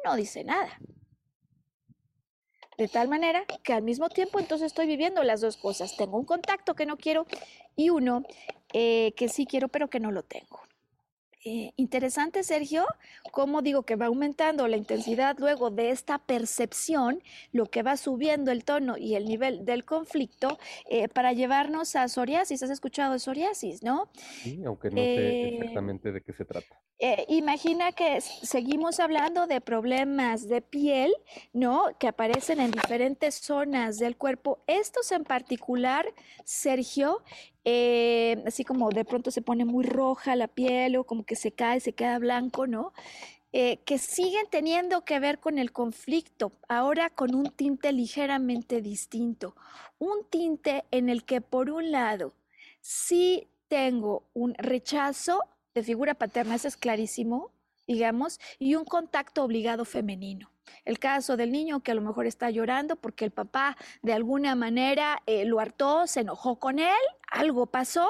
[0.04, 0.78] no dice nada.
[2.82, 5.96] De tal manera que al mismo tiempo entonces estoy viviendo las dos cosas.
[5.96, 7.28] Tengo un contacto que no quiero
[7.76, 8.24] y uno
[8.72, 10.62] eh, que sí quiero pero que no lo tengo.
[11.44, 12.84] Eh, interesante, Sergio,
[13.30, 18.50] cómo digo que va aumentando la intensidad luego de esta percepción, lo que va subiendo
[18.50, 20.58] el tono y el nivel del conflicto
[20.90, 22.64] eh, para llevarnos a psoriasis.
[22.64, 24.10] ¿Has escuchado de psoriasis, no?
[24.42, 26.80] Sí, aunque no sé exactamente de qué se trata.
[27.28, 31.12] Imagina que seguimos hablando de problemas de piel,
[31.52, 31.86] ¿no?
[31.98, 34.62] Que aparecen en diferentes zonas del cuerpo.
[34.68, 36.06] Estos en particular,
[36.44, 37.22] Sergio,
[37.64, 41.52] eh, así como de pronto se pone muy roja la piel o como que se
[41.52, 42.92] cae, se queda blanco, ¿no?
[43.52, 49.56] Eh, que siguen teniendo que ver con el conflicto, ahora con un tinte ligeramente distinto.
[49.98, 52.32] Un tinte en el que, por un lado,
[52.80, 55.42] sí tengo un rechazo
[55.74, 57.50] de figura paterna, eso es clarísimo,
[57.86, 60.50] digamos, y un contacto obligado femenino.
[60.84, 64.54] El caso del niño que a lo mejor está llorando porque el papá de alguna
[64.54, 68.08] manera eh, lo hartó, se enojó con él, algo pasó,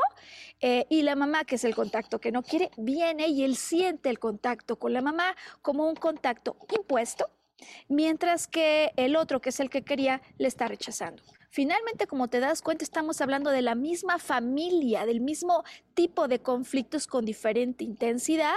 [0.61, 4.11] eh, y la mamá, que es el contacto que no quiere, viene y él siente
[4.11, 7.31] el contacto con la mamá como un contacto impuesto,
[7.89, 11.23] mientras que el otro, que es el que quería, le está rechazando.
[11.55, 16.39] Finalmente, como te das cuenta, estamos hablando de la misma familia, del mismo tipo de
[16.39, 18.57] conflictos con diferente intensidad.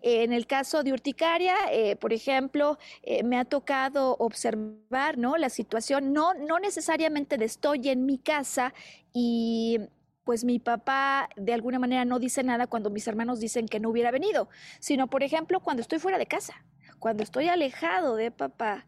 [0.00, 5.36] En el caso de urticaria, eh, por ejemplo, eh, me ha tocado observar ¿no?
[5.36, 8.72] la situación, no, no necesariamente de estoy en mi casa
[9.12, 9.80] y
[10.22, 13.90] pues mi papá de alguna manera no dice nada cuando mis hermanos dicen que no
[13.90, 16.64] hubiera venido, sino por ejemplo cuando estoy fuera de casa,
[17.00, 18.86] cuando estoy alejado de papá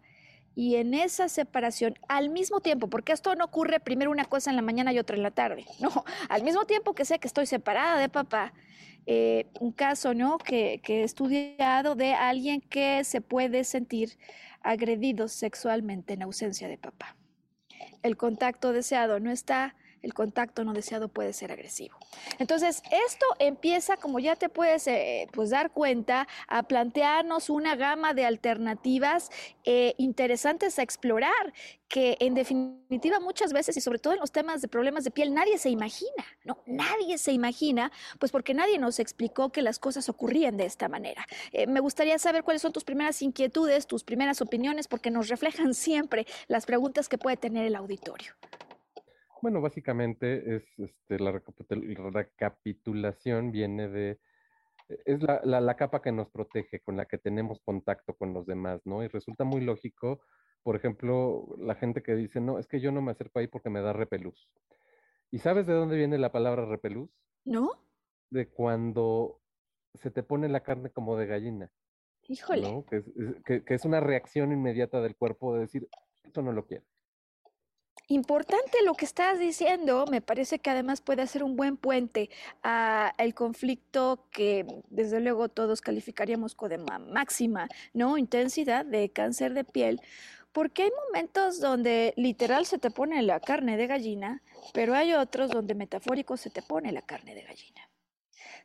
[0.58, 4.56] y en esa separación, al mismo tiempo, porque esto no ocurre primero una cosa en
[4.56, 7.46] la mañana y otra en la tarde, no, al mismo tiempo que sé que estoy
[7.46, 8.52] separada de papá,
[9.06, 10.36] eh, un caso, ¿no?
[10.38, 14.18] Que, que he estudiado de alguien que se puede sentir
[14.60, 17.16] agredido sexualmente en ausencia de papá.
[18.02, 21.96] El contacto deseado no está, el contacto no deseado puede ser agresivo.
[22.38, 28.14] Entonces, esto empieza, como ya te puedes eh, pues dar cuenta, a plantearnos una gama
[28.14, 29.30] de alternativas
[29.64, 31.52] eh, interesantes a explorar,
[31.88, 35.32] que en definitiva muchas veces, y sobre todo en los temas de problemas de piel,
[35.32, 36.62] nadie se imagina, ¿no?
[36.66, 41.26] Nadie se imagina, pues porque nadie nos explicó que las cosas ocurrían de esta manera.
[41.52, 45.74] Eh, me gustaría saber cuáles son tus primeras inquietudes, tus primeras opiniones, porque nos reflejan
[45.74, 48.34] siempre las preguntas que puede tener el auditorio.
[49.40, 54.18] Bueno, básicamente es este, la recapitulación viene de,
[54.88, 58.46] e, es la, la, capa que nos protege, con la que tenemos contacto con los
[58.46, 59.02] demás, ¿no?
[59.02, 60.20] Y resulta muy lógico,
[60.62, 63.70] por ejemplo, la gente que dice, no, es que yo no me acerco ahí porque
[63.70, 64.48] me da repelús.
[65.30, 67.10] ¿Y sabes de dónde viene la palabra repelús?
[67.44, 67.70] ¿No?
[68.30, 69.40] De cuando
[69.94, 71.70] se te pone la carne como de gallina.
[72.26, 72.84] Híjole.
[72.88, 73.04] Que, es,
[73.44, 75.88] que, que es una reacción inmediata del cuerpo de decir,
[76.24, 76.84] esto no lo quiero.
[78.06, 82.30] Importante lo que estás diciendo, me parece que además puede ser un buen puente
[82.62, 86.76] al conflicto que desde luego todos calificaríamos como
[87.12, 88.16] máxima, ¿no?
[88.16, 90.00] Intensidad de cáncer de piel,
[90.52, 94.42] porque hay momentos donde literal se te pone la carne de gallina,
[94.72, 97.87] pero hay otros donde metafórico se te pone la carne de gallina.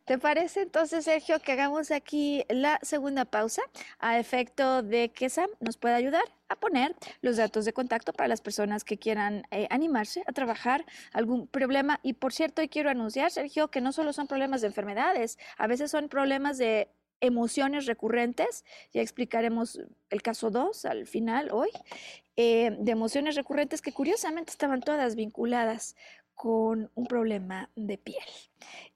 [0.05, 3.61] ¿Te parece entonces, Sergio, que hagamos aquí la segunda pausa
[3.99, 8.27] a efecto de que Sam nos pueda ayudar a poner los datos de contacto para
[8.27, 12.01] las personas que quieran eh, animarse a trabajar algún problema?
[12.03, 15.67] Y por cierto, y quiero anunciar, Sergio, que no solo son problemas de enfermedades, a
[15.67, 16.89] veces son problemas de
[17.21, 19.79] emociones recurrentes, ya explicaremos
[20.09, 21.69] el caso 2 al final hoy,
[22.35, 25.95] eh, de emociones recurrentes que curiosamente estaban todas vinculadas
[26.35, 28.23] con un problema de piel.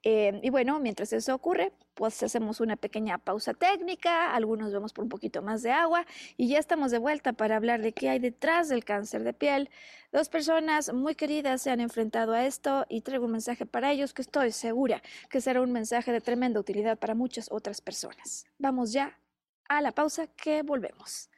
[0.03, 5.03] Eh, y bueno, mientras eso ocurre, pues hacemos una pequeña pausa técnica, algunos vemos por
[5.03, 6.05] un poquito más de agua
[6.37, 9.69] y ya estamos de vuelta para hablar de qué hay detrás del cáncer de piel.
[10.11, 14.13] Dos personas muy queridas se han enfrentado a esto y traigo un mensaje para ellos
[14.13, 18.45] que estoy segura que será un mensaje de tremenda utilidad para muchas otras personas.
[18.59, 19.19] Vamos ya
[19.67, 21.29] a la pausa que volvemos.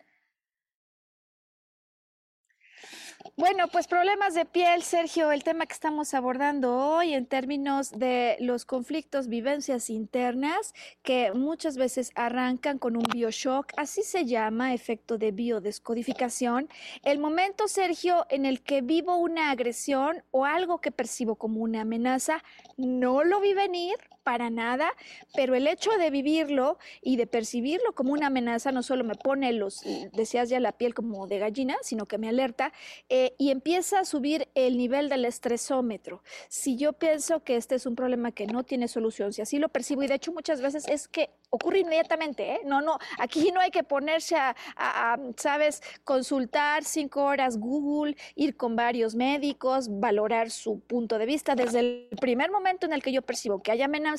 [3.35, 8.37] Bueno, pues problemas de piel, Sergio, el tema que estamos abordando hoy en términos de
[8.39, 15.17] los conflictos, vivencias internas que muchas veces arrancan con un bioshock, así se llama, efecto
[15.17, 16.69] de biodescodificación.
[17.03, 21.81] El momento, Sergio, en el que vivo una agresión o algo que percibo como una
[21.81, 22.41] amenaza,
[22.77, 23.95] no lo vi venir,
[24.29, 24.93] para nada,
[25.33, 29.51] pero el hecho de vivirlo y de percibirlo como una amenaza no solo me pone
[29.53, 29.81] los,
[30.13, 32.71] decías ya, la piel como de gallina, sino que me alerta
[33.09, 36.21] eh, y empieza a subir el nivel del estresómetro.
[36.47, 39.69] Si yo pienso que este es un problema que no tiene solución, si así lo
[39.69, 42.61] percibo, y de hecho muchas veces es que ocurre inmediatamente, ¿eh?
[42.65, 48.55] no, no, aquí no hay que ponerse a, a, sabes, consultar cinco horas Google, ir
[48.55, 51.55] con varios médicos, valorar su punto de vista.
[51.55, 54.18] Desde el primer momento en el que yo percibo que hay amenaza,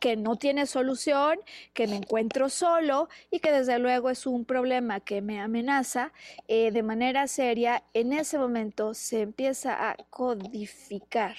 [0.00, 1.38] que no tiene solución,
[1.72, 6.12] que me encuentro solo y que desde luego es un problema que me amenaza
[6.48, 11.36] eh, de manera seria, en ese momento se empieza a codificar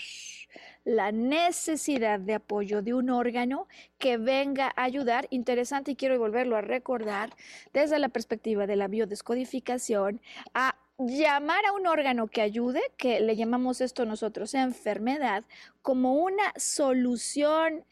[0.87, 6.55] la necesidad de apoyo de un órgano que venga a ayudar, interesante y quiero volverlo
[6.55, 7.35] a recordar
[7.73, 10.21] desde la perspectiva de la biodescodificación,
[10.53, 15.43] a llamar a un órgano que ayude, que le llamamos esto nosotros enfermedad,
[15.81, 17.83] como una solución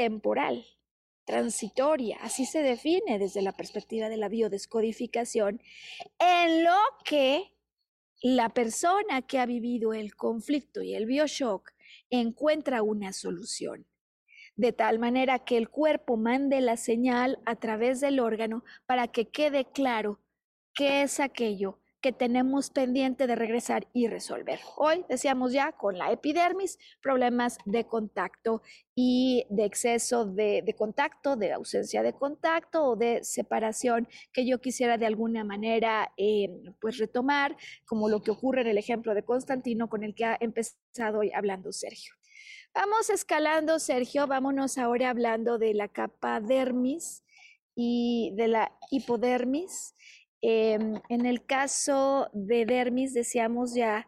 [0.00, 0.64] temporal,
[1.26, 5.60] transitoria, así se define desde la perspectiva de la biodescodificación,
[6.18, 7.54] en lo que
[8.22, 11.72] la persona que ha vivido el conflicto y el bioshock
[12.08, 13.86] encuentra una solución,
[14.56, 19.28] de tal manera que el cuerpo mande la señal a través del órgano para que
[19.28, 20.18] quede claro
[20.72, 24.60] qué es aquello que tenemos pendiente de regresar y resolver.
[24.76, 28.62] Hoy decíamos ya con la epidermis, problemas de contacto
[28.94, 34.98] y de exceso de, contacto, de ausencia de contacto o de separación que yo quisiera
[34.98, 36.48] de alguna manera eh,
[36.80, 40.36] pues retomar, como lo que ocurre en el ejemplo de Constantino con el que ha
[40.40, 42.14] empezado hoy hablando Sergio.
[42.72, 47.24] Vamos escalando, Sergio, vámonos ahora hablando de la capa dermis
[47.74, 49.94] y de la hipodermis.
[50.42, 54.06] Em, en el caso de dermis decíamos ya,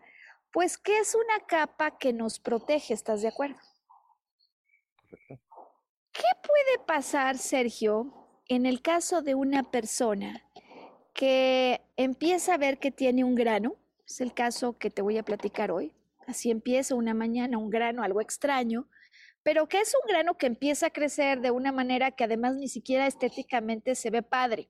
[0.53, 3.59] pues que es una capa que nos protege, ¿estás de acuerdo?
[5.29, 8.13] ¿Qué puede pasar, Sergio,
[8.49, 10.43] en el caso de una persona
[11.15, 13.77] que empieza a ver que tiene un grano?
[14.07, 15.95] Es el caso que te voy a platicar hoy.
[16.27, 18.89] Así empieza una mañana un grano, algo extraño,
[19.43, 22.69] pero que es un grano que empieza a crecer de una manera que además ni
[22.69, 24.69] siquiera estéticamente se ve padre.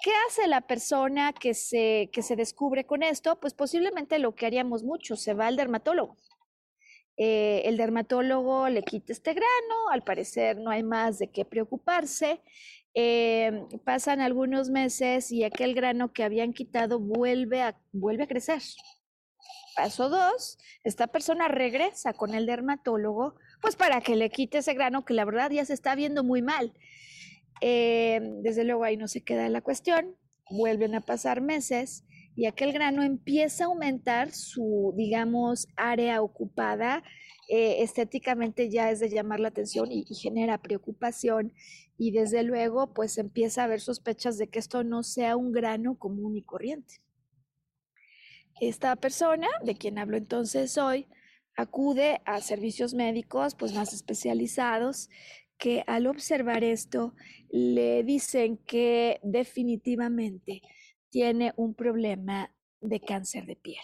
[0.00, 3.40] ¿Qué hace la persona que se, que se descubre con esto?
[3.40, 6.16] Pues posiblemente lo que haríamos mucho, se va al dermatólogo.
[7.16, 12.42] eh, el dermatólogo le quita este grano, al parecer no hay más de qué preocuparse.
[12.94, 18.62] Eh, pasan algunos meses y aquel grano que habían quitado vuelve a, vuelve a crecer.
[19.76, 25.04] Paso dos, esta persona regresa con el dermatólogo, pues para que le quite ese grano
[25.04, 26.72] que la verdad ya se está viendo muy mal.
[27.60, 30.16] Eh, desde luego ahí no se queda la cuestión,
[30.50, 32.04] vuelven a pasar meses
[32.36, 37.02] y aquel grano empieza a aumentar su, digamos, área ocupada.
[37.48, 41.52] Eh, estéticamente ya es de llamar la atención y, y genera preocupación
[41.96, 45.98] y desde luego pues empieza a haber sospechas de que esto no sea un grano
[45.98, 47.00] común y corriente.
[48.60, 51.06] Esta persona, de quien hablo entonces hoy,
[51.56, 55.10] acude a servicios médicos pues más especializados
[55.58, 57.14] que al observar esto
[57.50, 60.62] le dicen que definitivamente
[61.10, 63.82] tiene un problema de cáncer de piel.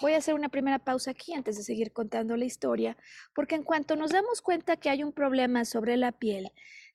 [0.00, 2.96] Voy a hacer una primera pausa aquí antes de seguir contando la historia,
[3.34, 6.50] porque en cuanto nos damos cuenta que hay un problema sobre la piel,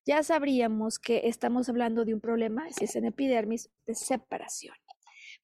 [0.05, 4.76] ya sabríamos que estamos hablando de un problema, si es en epidermis, de separación.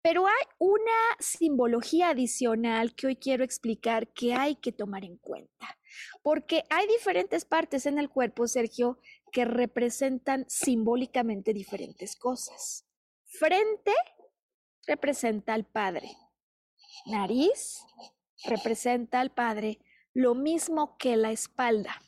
[0.06, 5.80] Pero hay una simbología adicional que hoy quiero explicar que hay que tomar en cuenta,
[6.22, 9.00] porque hay diferentes partes en el cuerpo, Sergio,
[9.32, 12.86] que representan simbólicamente diferentes cosas.
[13.26, 13.94] Frente
[14.86, 16.12] representa al Padre.
[17.08, 17.80] Nariz
[18.44, 19.80] representa al Padre,
[20.14, 22.00] lo mismo que la espalda.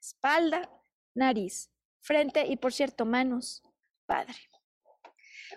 [0.00, 0.70] Espalda,
[1.12, 3.64] nariz, frente y por cierto manos,
[4.06, 4.36] Padre.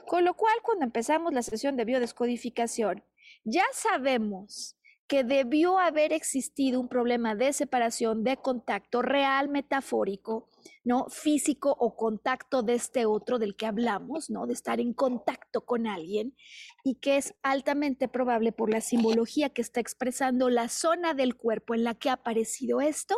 [0.07, 3.03] Con lo cual, cuando empezamos la sesión de biodescodificación,
[3.43, 4.75] ya sabemos
[5.09, 10.47] que debió haber existido un problema de separación, de contacto real, metafórico,
[10.83, 11.07] ¿no?
[11.09, 14.45] Físico o contacto de este otro del que hablamos, ¿no?
[14.45, 16.35] De estar en contacto con alguien
[16.83, 21.73] y que es altamente probable por la simbología que está expresando la zona del cuerpo
[21.73, 23.15] en la que ha aparecido esto,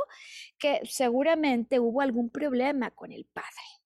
[0.58, 3.81] que seguramente hubo algún problema con el padre.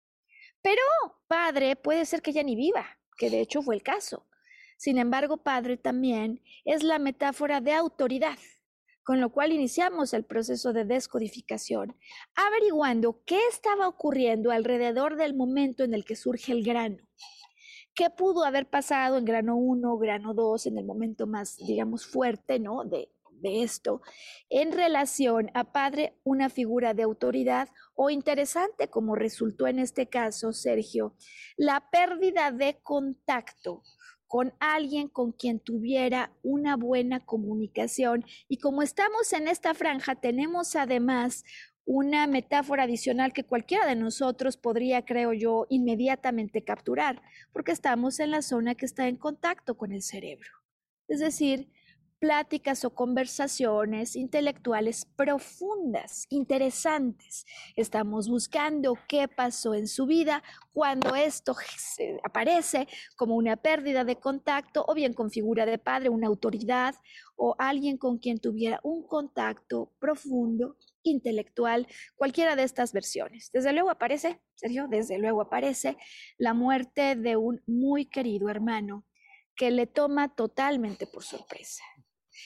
[0.65, 0.81] Pero
[1.27, 2.87] padre puede ser que ya ni viva,
[3.19, 4.25] que de hecho fue el caso.
[4.77, 8.39] Sin embargo, padre también es la metáfora de autoridad,
[9.03, 11.95] con lo cual iniciamos el proceso de descodificación,
[12.33, 16.97] averiguando qué estaba ocurriendo alrededor del momento en el que surge el grano.
[17.93, 22.57] ¿Qué pudo haber pasado en grano 1, grano 2, en el momento más, digamos, fuerte,
[22.57, 22.85] ¿no?
[22.85, 23.11] De,
[23.41, 24.01] de esto
[24.49, 30.53] en relación a padre, una figura de autoridad o interesante, como resultó en este caso,
[30.53, 31.15] Sergio,
[31.57, 33.83] la pérdida de contacto
[34.27, 38.25] con alguien con quien tuviera una buena comunicación.
[38.47, 41.43] Y como estamos en esta franja, tenemos además
[41.85, 47.21] una metáfora adicional que cualquiera de nosotros podría, creo yo, inmediatamente capturar,
[47.53, 50.49] porque estamos en la zona que está en contacto con el cerebro.
[51.07, 51.69] Es decir,
[52.19, 57.45] pláticas o conversaciones intelectuales profundas, interesantes.
[57.75, 60.43] Estamos buscando qué pasó en su vida
[60.73, 61.55] cuando esto
[62.23, 66.95] aparece como una pérdida de contacto o bien con figura de padre, una autoridad
[67.35, 73.51] o alguien con quien tuviera un contacto profundo intelectual, cualquiera de estas versiones.
[73.53, 75.97] Desde luego aparece, Sergio, desde luego aparece
[76.37, 79.05] la muerte de un muy querido hermano
[79.55, 81.83] que le toma totalmente por sorpresa.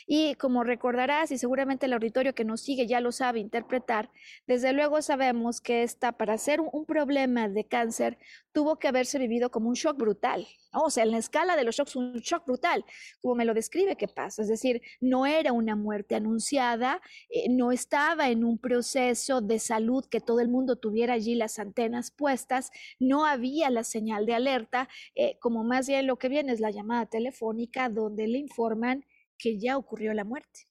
[0.08, 4.10] Y como recordarás, y seguramente el auditorio que nos sigue ya lo sabe interpretar,
[4.48, 8.18] desde luego sabemos que esta, para ser un problema de cáncer,
[8.52, 10.48] tuvo que haberse vivido como un shock brutal.
[10.74, 12.86] O sea, en la escala de los shocks, un shock brutal,
[13.22, 14.42] como me lo describe que pasa.
[14.42, 20.06] Es decir, no era una muerte anunciada, eh, no estaba en un proceso de salud
[20.06, 24.90] que todo el mundo tuviera allí las antenas puestas, no había la señal de alerta,
[25.16, 29.06] eh, como más bien lo que viene es la llamada telefónica donde le informan
[29.40, 30.70] que ya ocurrió la muerte.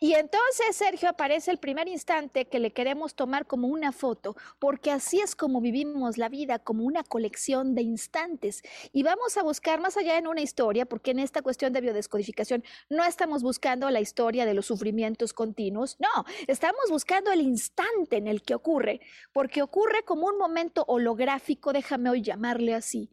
[0.00, 4.90] Y entonces, Sergio, aparece el primer instante que le queremos tomar como una foto, porque
[4.90, 8.62] así es como vivimos la vida, como una colección de instantes.
[8.92, 12.64] Y vamos a buscar más allá en una historia, porque en esta cuestión de biodescodificación
[12.90, 18.26] no estamos buscando la historia de los sufrimientos continuos, no, estamos buscando el instante en
[18.26, 19.00] el que ocurre,
[19.32, 23.10] porque ocurre como un momento holográfico, déjame hoy llamarle así,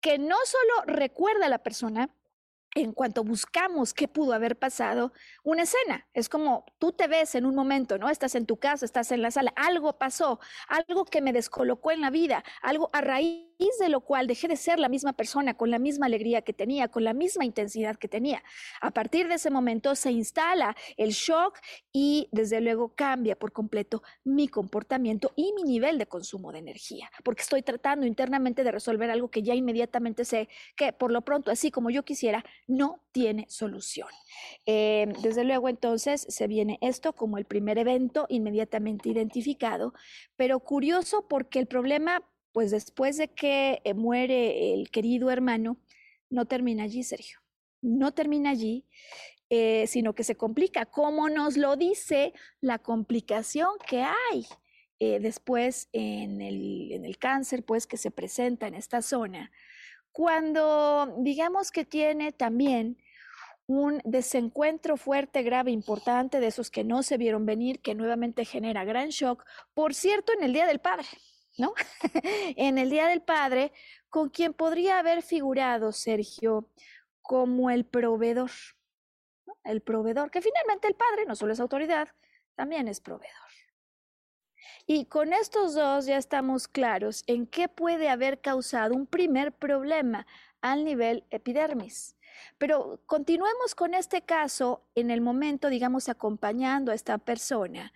[0.00, 2.10] que no solo recuerda a la persona,
[2.76, 5.12] en cuanto buscamos qué pudo haber pasado,
[5.42, 6.06] una escena.
[6.12, 8.10] Es como tú te ves en un momento, ¿no?
[8.10, 12.02] Estás en tu casa, estás en la sala, algo pasó, algo que me descolocó en
[12.02, 13.46] la vida, algo a raíz
[13.78, 16.88] de lo cual dejé de ser la misma persona con la misma alegría que tenía,
[16.88, 18.42] con la misma intensidad que tenía.
[18.80, 21.58] A partir de ese momento se instala el shock
[21.92, 27.10] y desde luego cambia por completo mi comportamiento y mi nivel de consumo de energía,
[27.24, 31.50] porque estoy tratando internamente de resolver algo que ya inmediatamente sé que por lo pronto,
[31.50, 34.08] así como yo quisiera, no tiene solución.
[34.64, 39.92] Em, desde luego entonces se viene esto como el primer evento inmediatamente identificado,
[40.36, 42.22] pero curioso porque el problema
[42.56, 45.76] pues después de que eh, muere el querido hermano,
[46.30, 47.38] no termina allí, Sergio.
[47.82, 48.86] No termina allí,
[49.50, 52.32] eh, sino que se complica, como nos lo dice
[52.62, 54.46] la complicación que hay
[55.00, 59.52] eh, después en el, en el cáncer, pues que se presenta en esta zona,
[60.10, 62.96] cuando digamos que tiene también
[63.66, 68.86] un desencuentro fuerte, grave, importante, de esos que no se vieron venir, que nuevamente genera
[68.86, 69.44] gran shock,
[69.74, 71.06] por cierto, en el Día del Padre.
[71.58, 71.74] ¿No?
[72.56, 73.72] en el Día del Padre,
[74.08, 76.68] con quien podría haber figurado Sergio
[77.22, 78.50] como el proveedor,
[79.64, 82.08] el proveedor, que finalmente el padre no solo es autoridad,
[82.54, 83.34] también es proveedor.
[84.86, 90.26] Y con estos dos ya estamos claros en qué puede haber causado un primer problema
[90.60, 92.16] al nivel epidermis.
[92.58, 97.92] Pero continuemos con este caso en el momento, digamos, acompañando a esta persona,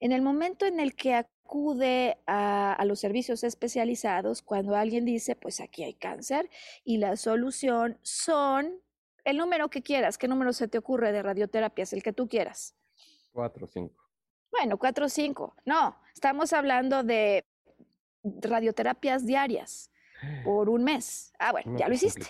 [0.00, 5.60] en el momento en el que acude a, los servicios especializados cuando alguien dice, pues
[5.60, 6.50] aquí hay cáncer
[6.84, 8.82] y la solución son
[9.24, 10.18] el número que quieras.
[10.18, 11.84] ¿Qué número se te ocurre de radioterapia?
[11.84, 12.74] Es el que tú quieras.
[13.32, 13.96] Cuatro, cinco.
[14.50, 15.56] Bueno, cuatro o cinco.
[15.64, 17.46] No, estamos hablando de
[18.22, 19.90] radioterapias diarias
[20.44, 21.32] por un mes.
[21.38, 22.26] Ah, bueno, ya lo hiciste.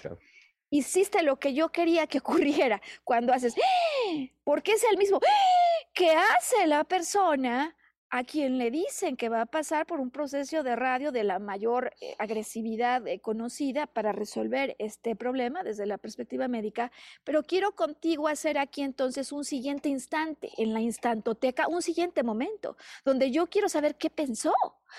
[0.70, 4.32] Hiciste lo que yo quería que ocurriera cuando haces, ¡Eh!
[4.44, 5.88] porque es el mismo ¡Eh!
[5.92, 7.74] que hace la persona
[8.10, 11.38] a quien le dicen que va a pasar por un proceso de radio de la
[11.38, 16.90] mayor eh, agresividad eh, conocida para resolver este problema desde la perspectiva médica,
[17.24, 22.76] pero quiero contigo hacer aquí entonces un siguiente instante en la instantoteca, un siguiente momento,
[23.04, 24.54] donde yo quiero saber qué pensó,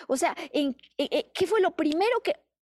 [0.07, 2.36] o sea, en, eh, qué fue lo primero que,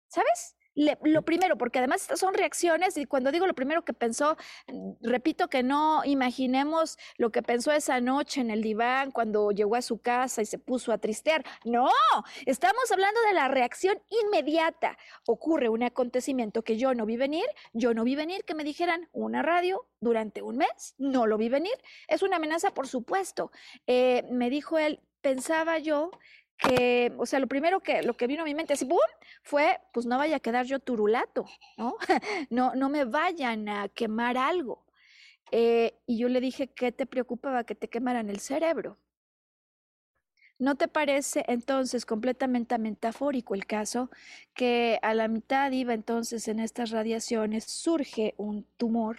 [0.07, 0.55] ¿sabes?
[0.76, 4.93] Lo primero, porque además estas son reacciones y cuando digo lo primero que pensó, mm,
[5.01, 9.82] repito que no imaginemos lo que pensó esa noche en el diván cuando llegó a
[9.82, 11.43] su casa y se puso a tristear.
[11.65, 11.89] No,
[12.45, 14.97] estamos hablando de la reacción inmediata.
[15.26, 19.09] Ocurre un acontecimiento que yo no vi venir, yo no vi venir que me dijeran
[19.11, 21.74] una radio durante un mes, no lo vi venir.
[22.07, 23.51] Es una amenaza, por supuesto.
[23.88, 26.11] Eh, me dijo él, pensaba yo
[26.62, 28.99] que, o sea, lo primero que, lo que vino a mi mente así, ¡pum!,
[29.41, 31.45] fue, pues no vaya a quedar yo turulato,
[31.78, 31.95] ¿no?
[32.49, 34.86] no, no me vayan a quemar algo.
[35.51, 38.97] Eh, y yo le dije, ¿qué te preocupaba que te quemaran el cerebro?
[40.59, 44.12] ¿No te parece entonces completamente metafórico el caso
[44.53, 49.18] que a la mitad iba entonces en estas radiaciones surge un tumor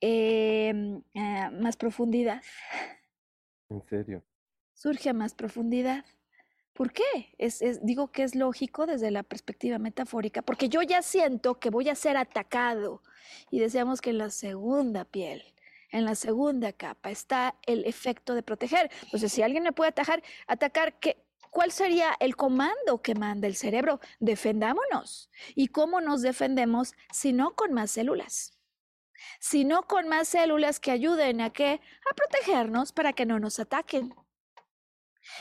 [0.00, 2.40] a más profundidad?
[3.68, 4.22] ¿En serio?
[4.74, 6.04] Surge a más profundidad.
[6.72, 7.34] ¿Por qué?
[7.38, 11.88] Es, digo que es lógico desde la perspectiva metafórica, porque yo ya siento que voy
[11.90, 13.02] a ser atacado
[13.50, 15.42] y deseamos que en la segunda piel,
[15.90, 18.90] en la segunda capa, está el efecto de proteger.
[19.02, 23.54] Entonces, si alguien me puede atacar, atacar, ¿qué, ¿cuál sería el comando que manda el
[23.54, 24.00] cerebro?
[24.18, 25.30] Defendámonos.
[25.54, 28.58] ¿Y cómo nos defendemos si no con más células?
[29.38, 31.80] sino con más células que ayuden a qué?
[32.10, 34.12] A protegernos para que no nos ataquen.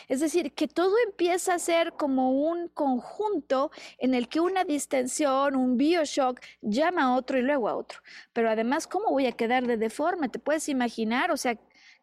[0.07, 5.55] Es decir, que todo empieza a ser como un conjunto en el que una distensión,
[5.55, 7.99] un bioshock, llama a otro y luego a otro.
[8.33, 10.29] Pero además, ¿cómo voy a quedar de deforme?
[10.29, 11.31] ¿Te puedes imaginar?
[11.31, 11.57] O sea,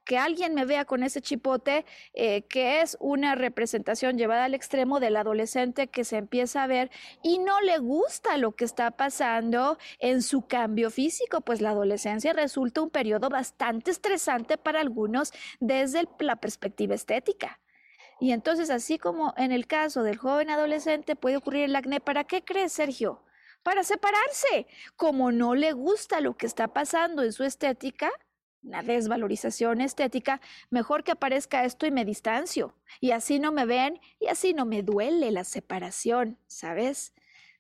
[0.09, 1.85] que alguien me vea con ese chipote,
[2.15, 6.91] eh, que es una representación llevada al extremo del adolescente que se empieza a ver
[7.23, 12.33] y no le gusta lo que está pasando en su cambio físico, pues la adolescencia
[12.33, 15.31] resulta un periodo bastante estresante para algunos
[15.61, 17.61] desde la perspectiva estética.
[18.21, 22.25] Y entonces, así como en el caso del joven adolescente puede ocurrir el acné, ¿para
[22.25, 23.23] qué crees, Sergio?
[23.63, 24.67] Para separarse.
[24.97, 28.11] Como no le gusta lo que está pasando en su estética,
[28.63, 30.41] una desvalorización estética,
[30.71, 32.75] mejor que aparezca esto y me distancio.
[33.01, 37.13] Y así no me ven y así no me duele la separación, ¿sabes?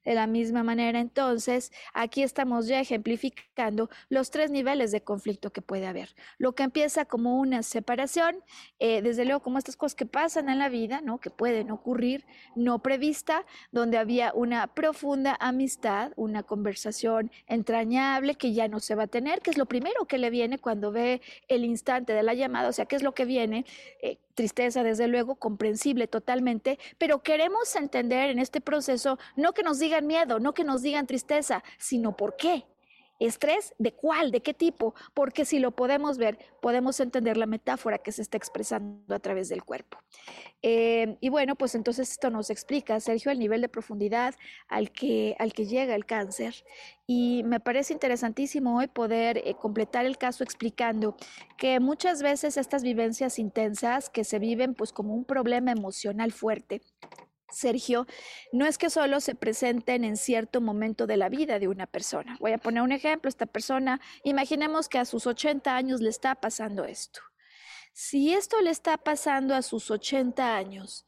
[0.05, 5.61] De la misma manera, entonces, aquí estamos ya ejemplificando los tres niveles de conflicto que
[5.61, 6.15] puede haber.
[6.39, 8.43] Lo que empieza como una separación,
[8.79, 11.19] eh, desde luego como estas cosas que pasan en la vida, ¿no?
[11.19, 12.25] que pueden ocurrir
[12.55, 19.05] no prevista, donde había una profunda amistad, una conversación entrañable que ya no se va
[19.05, 22.35] a tener, que es lo primero que le viene cuando ve el instante de la
[22.35, 23.65] llamada, o sea, ¿qué es lo que viene?
[24.03, 29.81] Eh, tristeza desde luego, comprensible totalmente, pero queremos entender en este proceso no que nos
[29.89, 32.67] digan miedo, no que nos digan tristeza, sino por qué.
[33.19, 33.75] ¿Estrés?
[33.79, 34.31] ¿De cuál?
[34.31, 34.95] ¿De qué tipo?
[35.13, 39.49] Porque si lo podemos ver, podemos entender la metáfora que se está expresando a través
[39.49, 39.99] del cuerpo.
[40.63, 44.37] Eh, y bueno, pues entonces esto nos explica, Sergio, el nivel de profundidad
[44.69, 46.65] al que, al que llega el cáncer.
[47.09, 51.17] Y me parece interesantísimo hoy poder eh, completar el caso explicando
[51.57, 56.83] que muchas veces estas vivencias intensas que se viven pues como un problema emocional fuerte,
[57.51, 58.07] Sergio,
[58.53, 62.37] no es que solo se presenten en cierto momento de la vida de una persona.
[62.41, 63.29] Voy a poner un ejemplo.
[63.29, 67.21] Esta persona, imaginemos que a sus 80 años le está pasando esto.
[67.93, 71.07] Si esto le está pasando a sus 80 años,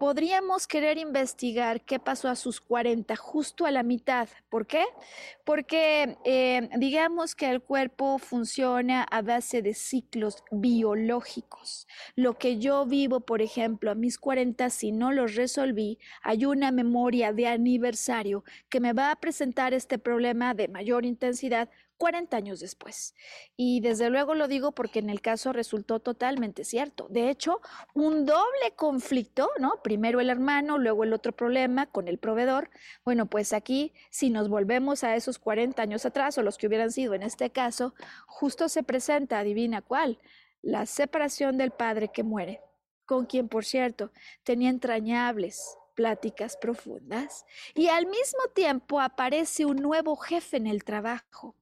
[0.00, 4.30] podríamos querer investigar qué pasó a sus 40, justo a la mitad.
[4.48, 4.82] ¿Por qué?
[5.44, 11.86] Porque eh, digamos que el cuerpo funciona a base de ciclos biológicos.
[12.16, 16.70] Lo que yo vivo, por ejemplo, a mis 40, si no los resolví, hay una
[16.70, 21.68] memoria de aniversario que me va a presentar este problema de mayor intensidad
[22.00, 23.14] 40 años después.
[23.58, 27.06] Y desde luego lo digo porque en el caso resultó totalmente cierto.
[27.10, 27.60] De hecho,
[27.92, 29.74] un doble conflicto, ¿no?
[29.84, 32.70] Primero el hermano, luego el otro problema con el proveedor.
[33.04, 36.90] Bueno, pues aquí, si nos volvemos a esos 40 años atrás, o los que hubieran
[36.90, 37.94] sido en este caso,
[38.26, 40.18] justo se presenta, adivina cuál,
[40.62, 42.62] la separación del padre que muere,
[43.04, 44.10] con quien, por cierto,
[44.42, 51.56] tenía entrañables pláticas profundas y al mismo tiempo aparece un nuevo jefe en el trabajo,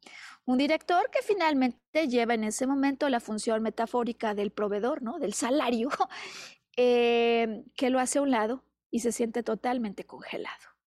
[0.44, 5.18] un director que finalmente lleva en ese momento la función metafórica del proveedor, ¿no?
[5.18, 5.90] del salario,
[6.76, 10.77] eh, que lo hace a un lado y se siente totalmente congelado.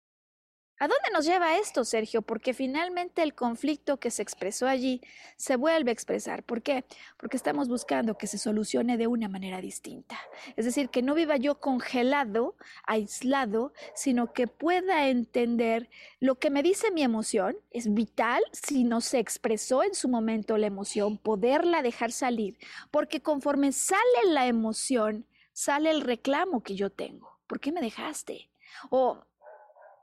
[0.81, 2.23] ¿A dónde nos lleva esto, Sergio?
[2.23, 4.99] Porque finalmente el conflicto que se expresó allí
[5.37, 6.41] se vuelve a expresar.
[6.41, 6.85] ¿Por qué?
[7.17, 10.19] Porque estamos buscando que se solucione de una manera distinta.
[10.55, 12.55] Es decir, que no viva yo congelado,
[12.87, 15.87] aislado, sino que pueda entender
[16.19, 17.55] lo que me dice mi emoción.
[17.69, 22.57] Es vital si no se expresó en su momento la emoción, poderla dejar salir.
[22.89, 27.37] Porque conforme sale la emoción, sale el reclamo que yo tengo.
[27.45, 28.49] ¿Por qué me dejaste?
[28.89, 29.21] O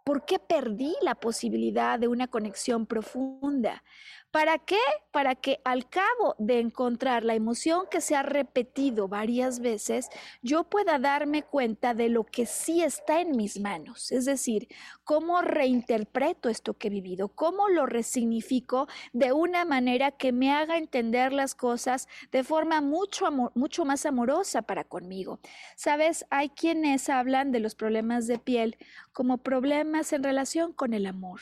[0.08, 3.84] ¿Por qué perdí la posibilidad de una conexión profunda?
[4.30, 4.78] ¿Para qué?
[5.10, 10.10] Para que al cabo de encontrar la emoción que se ha repetido varias veces,
[10.42, 14.12] yo pueda darme cuenta de lo que sí está en mis manos.
[14.12, 14.68] Es decir,
[15.04, 20.76] cómo reinterpreto esto que he vivido, cómo lo resignifico de una manera que me haga
[20.76, 25.40] entender las cosas de forma mucho, mucho más amorosa para conmigo.
[25.74, 28.76] Sabes, hay quienes hablan de los problemas de piel
[29.12, 31.40] como problemas en relación con el amor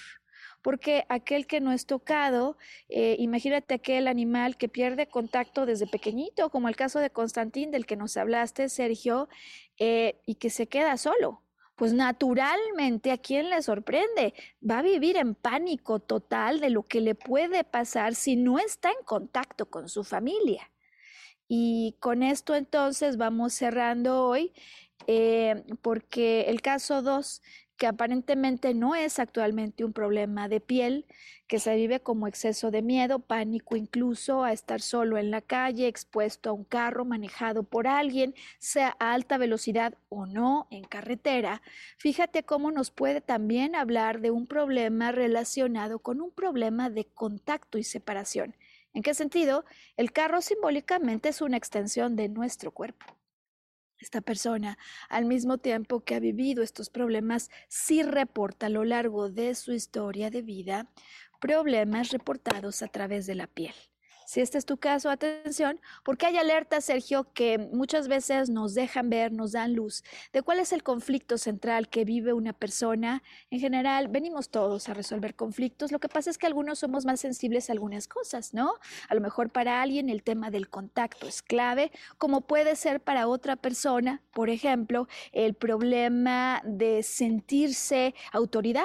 [0.66, 2.56] porque aquel que no es tocado,
[2.88, 7.86] eh, imagínate aquel animal que pierde contacto desde pequeñito, como el caso de Constantín del
[7.86, 9.28] que nos hablaste, Sergio,
[9.78, 11.40] eh, y que se queda solo.
[11.76, 14.34] Pues naturalmente, ¿a quién le sorprende?
[14.68, 18.88] Va a vivir en pánico total de lo que le puede pasar si no está
[18.88, 20.72] en contacto con su familia.
[21.46, 24.52] Y con esto entonces vamos cerrando hoy,
[25.06, 27.40] eh, porque el caso 2
[27.76, 31.06] que aparentemente no es actualmente un problema de piel,
[31.46, 35.86] que se vive como exceso de miedo, pánico incluso a estar solo en la calle,
[35.86, 41.62] expuesto a un carro manejado por alguien, sea a alta velocidad o no en carretera.
[41.98, 47.78] Fíjate cómo nos puede también hablar de un problema relacionado con un problema de contacto
[47.78, 48.56] y separación.
[48.94, 49.66] ¿En qué sentido?
[49.98, 53.06] El carro simbólicamente es una extensión de nuestro cuerpo.
[53.98, 54.78] Esta persona,
[55.08, 59.72] al mismo tiempo que ha vivido estos problemas, sí reporta a lo largo de su
[59.72, 60.90] historia de vida
[61.40, 63.74] problemas reportados a través de la piel.
[64.26, 69.08] Si este es tu caso, atención, porque hay alertas, Sergio, que muchas veces nos dejan
[69.08, 70.02] ver, nos dan luz
[70.32, 73.22] de cuál es el conflicto central que vive una persona.
[73.50, 75.92] En general, venimos todos a resolver conflictos.
[75.92, 78.74] Lo que pasa es que algunos somos más sensibles a algunas cosas, ¿no?
[79.08, 83.28] A lo mejor para alguien el tema del contacto es clave, como puede ser para
[83.28, 88.82] otra persona, por ejemplo, el problema de sentirse autoridad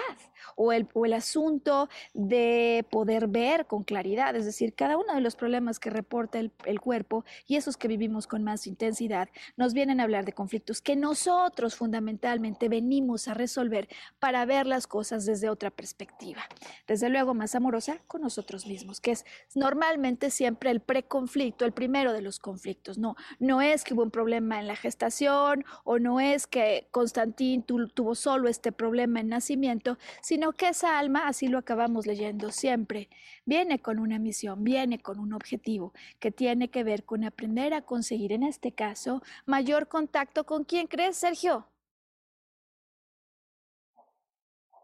[0.55, 5.21] o el, o el asunto de poder ver con claridad, es decir, cada uno de
[5.21, 9.73] los problemas que reporta el, el, cuerpo y esos que vivimos con más intensidad nos
[9.73, 13.87] vienen a hablar de conflictos que nosotros fundamentalmente venimos a resolver
[14.19, 16.41] para ver las cosas desde otra perspectiva,
[16.87, 19.25] desde luego más amorosa con nosotros mismos, que es
[19.55, 24.11] normalmente siempre el preconflicto, el primero de los conflictos, no, no es que hubo un
[24.11, 29.97] problema en la gestación o no es que Constantín tuvo solo este problema en nacimiento,
[30.32, 33.09] sino que esa alma, así lo acabamos leyendo siempre,
[33.45, 37.82] viene con una misión, viene con un objetivo que tiene que ver con aprender a
[37.82, 41.67] conseguir, en este caso, mayor contacto con quién crees, Sergio.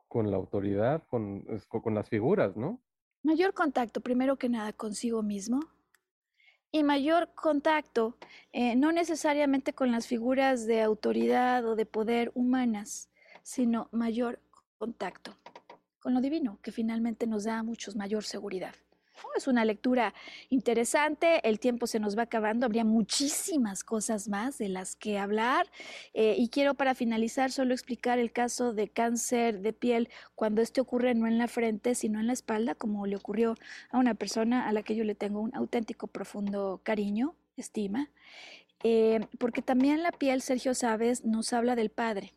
[0.09, 2.81] Con la autoridad, con, con las figuras, ¿no?
[3.23, 5.61] Mayor contacto, primero que nada, consigo mismo,
[6.73, 8.17] y mayor contacto,
[8.51, 13.09] eh, no necesariamente con las figuras de autoridad o de poder humanas,
[13.43, 14.41] sino mayor
[14.77, 15.37] contacto
[15.99, 18.73] con lo divino, que finalmente nos da mucho mayor seguridad.
[19.35, 20.13] Es una lectura
[20.49, 25.67] interesante, el tiempo se nos va acabando, habría muchísimas cosas más de las que hablar
[26.13, 30.81] eh, y quiero para finalizar solo explicar el caso de cáncer de piel cuando este
[30.81, 33.55] ocurre no en la frente sino en la espalda, como le ocurrió
[33.89, 38.09] a una persona a la que yo le tengo un auténtico profundo cariño, estima,
[38.83, 42.33] eh, porque también la piel, Sergio Sabes, nos habla del Padre.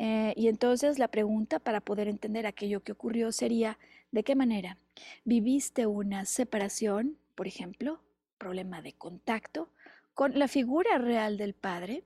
[0.00, 3.78] Eh, y entonces la pregunta para poder entender aquello que ocurrió sería,
[4.12, 4.78] ¿de qué manera?
[5.24, 8.00] ¿Viviste una separación, por ejemplo,
[8.38, 9.72] problema de contacto,
[10.14, 12.04] con la figura real del padre?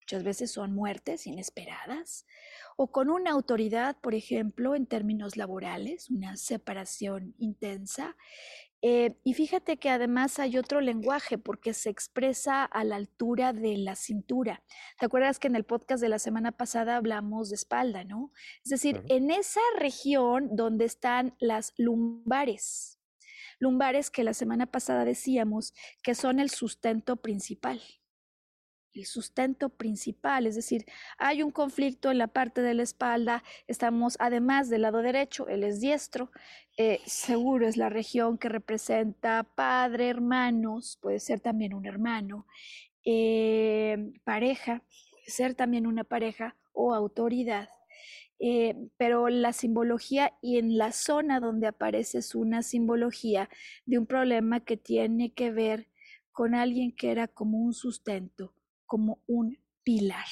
[0.00, 2.26] Muchas veces son muertes inesperadas,
[2.76, 8.18] o con una autoridad, por ejemplo, en términos laborales, una separación intensa,
[8.86, 13.78] eh, y fíjate que además hay otro lenguaje porque se expresa a la altura de
[13.78, 14.62] la cintura.
[14.98, 18.30] ¿Te acuerdas que en el podcast de la semana pasada hablamos de espalda, no?
[18.62, 23.00] Es decir, en esa región donde están las lumbares,
[23.58, 25.72] lumbares que la semana pasada decíamos
[26.02, 27.80] que son el sustento principal
[28.94, 30.84] el sustento principal, es decir,
[31.18, 35.64] hay un conflicto en la parte de la espalda, estamos además del lado derecho, él
[35.64, 36.30] es diestro,
[36.76, 42.46] eh, seguro es la región que representa padre, hermanos, puede ser también un hermano,
[43.04, 47.68] eh, pareja, puede ser también una pareja o autoridad.
[48.40, 53.48] Eh, pero la simbología y en la zona donde aparece es una simbología
[53.86, 55.88] de un problema que tiene que ver
[56.32, 58.52] con alguien que era como un sustento,
[58.86, 60.26] como un pilar.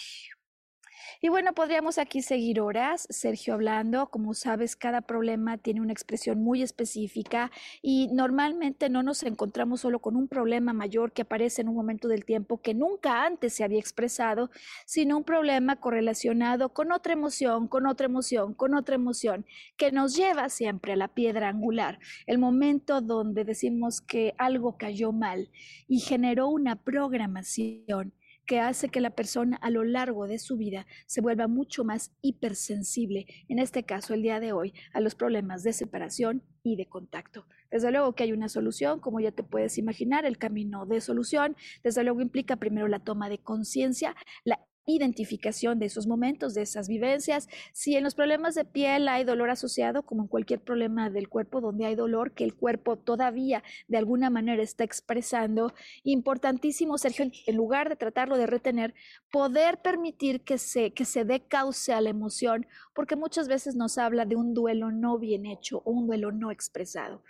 [1.25, 4.09] Y bueno, podríamos aquí seguir horas, Sergio hablando.
[4.11, 10.01] Como sabes, cada problema tiene una expresión muy específica y normalmente no nos encontramos solo
[10.01, 13.63] con un problema mayor que aparece en un momento del tiempo que nunca antes se
[13.63, 14.51] había expresado,
[14.85, 19.47] sino un problema correlacionado con otra emoción, con otra emoción, con otra emoción,
[19.77, 25.13] que nos lleva siempre a la piedra angular, el momento donde decimos que algo cayó
[25.13, 25.51] mal
[25.87, 28.13] y generó una programación
[28.47, 32.13] que hace que la persona a lo largo de su vida se vuelva mucho más
[32.23, 36.87] hipersensible, en este caso el día de hoy, a los problemas de separación y de
[36.87, 37.47] contacto.
[37.71, 41.57] Desde luego que hay una solución, como ya te puedes imaginar, el camino de solución,
[41.83, 44.15] desde luego implica primero la toma de conciencia,
[44.45, 47.49] la identificación de esos momentos, de esas vivencias.
[47.73, 51.61] Si en los problemas de piel hay dolor asociado, como en cualquier problema del cuerpo
[51.61, 55.73] donde hay dolor, que el cuerpo todavía de alguna manera está expresando,
[56.03, 58.95] importantísimo, Sergio, en lugar de tratarlo de retener,
[59.31, 63.99] poder permitir que se, que se dé cauce a la emoción, porque muchas veces nos
[63.99, 67.23] habla de un duelo no bien hecho o un duelo no expresado.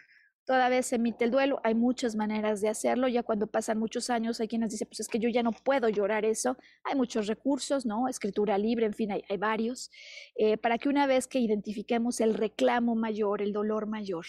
[0.44, 4.10] Toda vez se emite el duelo, hay muchas maneras de hacerlo, ya cuando pasan muchos
[4.10, 7.28] años hay quienes dicen, pues es que yo ya no puedo llorar eso, hay muchos
[7.28, 8.08] recursos, ¿no?
[8.08, 9.88] Escritura libre, en fin, hay, varios,
[10.34, 14.26] eh, para que una vez que identifiquemos el reclamo mayor, el dolor mayor,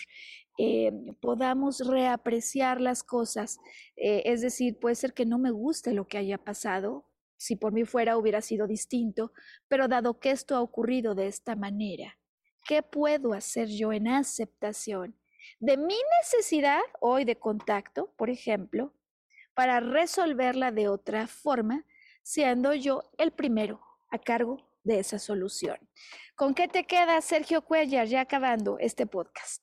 [0.59, 3.57] eh, podamos reapreciar las cosas.
[3.95, 7.05] Eh, es decir, puede ser que no me guste lo que haya pasado,
[7.37, 9.33] si por mí fuera hubiera sido distinto,
[9.67, 12.19] pero dado que esto ha ocurrido de esta manera,
[12.65, 15.15] ¿qué puedo hacer yo en aceptación?
[15.59, 18.93] De mi necesidad hoy de contacto, por ejemplo,
[19.53, 21.85] para resolverla de otra forma,
[22.23, 25.77] siendo yo el primero a cargo de esa solución.
[26.35, 29.61] ¿Con qué te queda, Sergio Cuellar, ya acabando este podcast?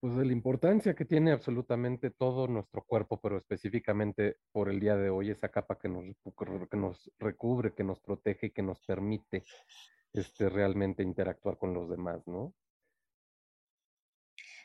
[0.00, 4.96] Pues de la importancia que tiene absolutamente todo nuestro cuerpo, pero específicamente por el día
[4.96, 6.16] de hoy, esa capa que nos,
[7.18, 9.44] recubre, que nos protege y que nos permite
[10.14, 12.54] este, realmente interactuar con los demás, ¿no?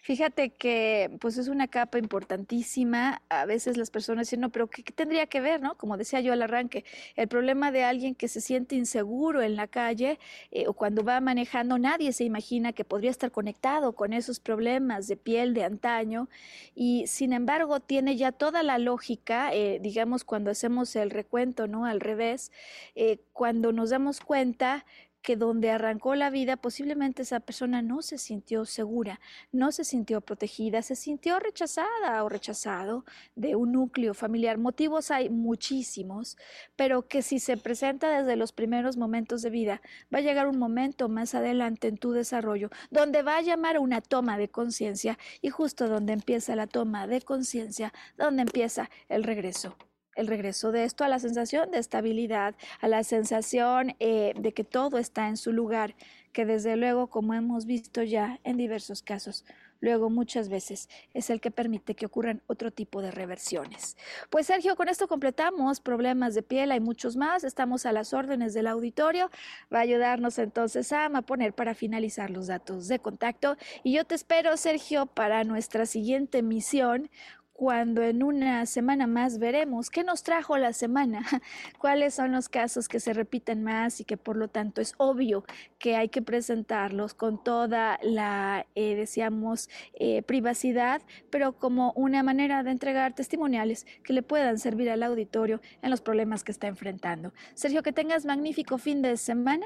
[0.06, 3.24] Fíjate que pues es una capa importantísima.
[3.28, 5.76] A veces las personas dicen, no, pero ¿qué, tendría que ver, no?
[5.80, 6.86] Como decía yo al arranque,
[7.16, 10.20] el problema de alguien que se siente inseguro en la calle
[10.52, 15.08] eh, o cuando va manejando, nadie se imagina que podría estar conectado con esos problemas
[15.08, 16.30] de piel de antaño
[16.76, 21.88] y sin embargo tiene ya toda la lógica, eh, digamos, cuando hacemos el recuento, ¿no?
[21.88, 22.52] Al revés,
[22.94, 24.86] eh, cuando nos damos cuenta
[25.26, 29.20] que donde arrancó la vida posiblemente esa persona no se sintió segura,
[29.52, 33.06] no se sintió protegida, se sintió rechazada o rechazado
[33.36, 34.60] de un núcleo familiar.
[34.60, 36.38] Motivos hay muchísimos,
[36.76, 39.82] pero que si se presenta desde los primeros momentos de vida,
[40.14, 44.02] va a llegar un momento más adelante en tu desarrollo donde va a llamar una
[44.02, 49.76] toma de conciencia y justo donde empieza la toma de conciencia, donde empieza el regreso
[50.16, 54.64] el regreso de esto a la sensación de estabilidad, a la sensación eh, de que
[54.64, 55.96] todo está en su lugar,
[56.32, 59.46] que desde luego, como hemos visto ya en diversos casos,
[59.80, 63.98] luego muchas veces es el que permite que ocurran otro tipo de reversiones.
[64.30, 68.54] Pues Sergio, con esto completamos problemas de piel, hay muchos más, estamos a las órdenes
[68.54, 69.30] del auditorio,
[69.74, 74.16] va a ayudarnos entonces a poner para finalizar los datos de contacto y yo te
[74.16, 77.10] espero Sergio para nuestra siguiente misión
[77.56, 81.22] cuando en una semana más veremos qué nos trajo la semana,
[81.80, 85.46] cuáles son los casos que se repiten más y que por lo tanto es obvio
[85.80, 92.62] que hay que presentarlos con toda la, eh, decíamos, eh, privacidad, pero como una manera
[92.62, 97.34] de entregar testimoniales que le puedan servir al auditorio en los problemas que está enfrentando.
[97.54, 99.66] Sergio, que tengas magnífico fin de semana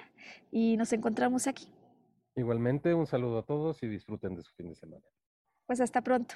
[0.51, 1.71] y nos encontramos aquí.
[2.35, 5.03] Igualmente, un saludo a todos y disfruten de su fin de semana.
[5.65, 6.35] Pues hasta pronto.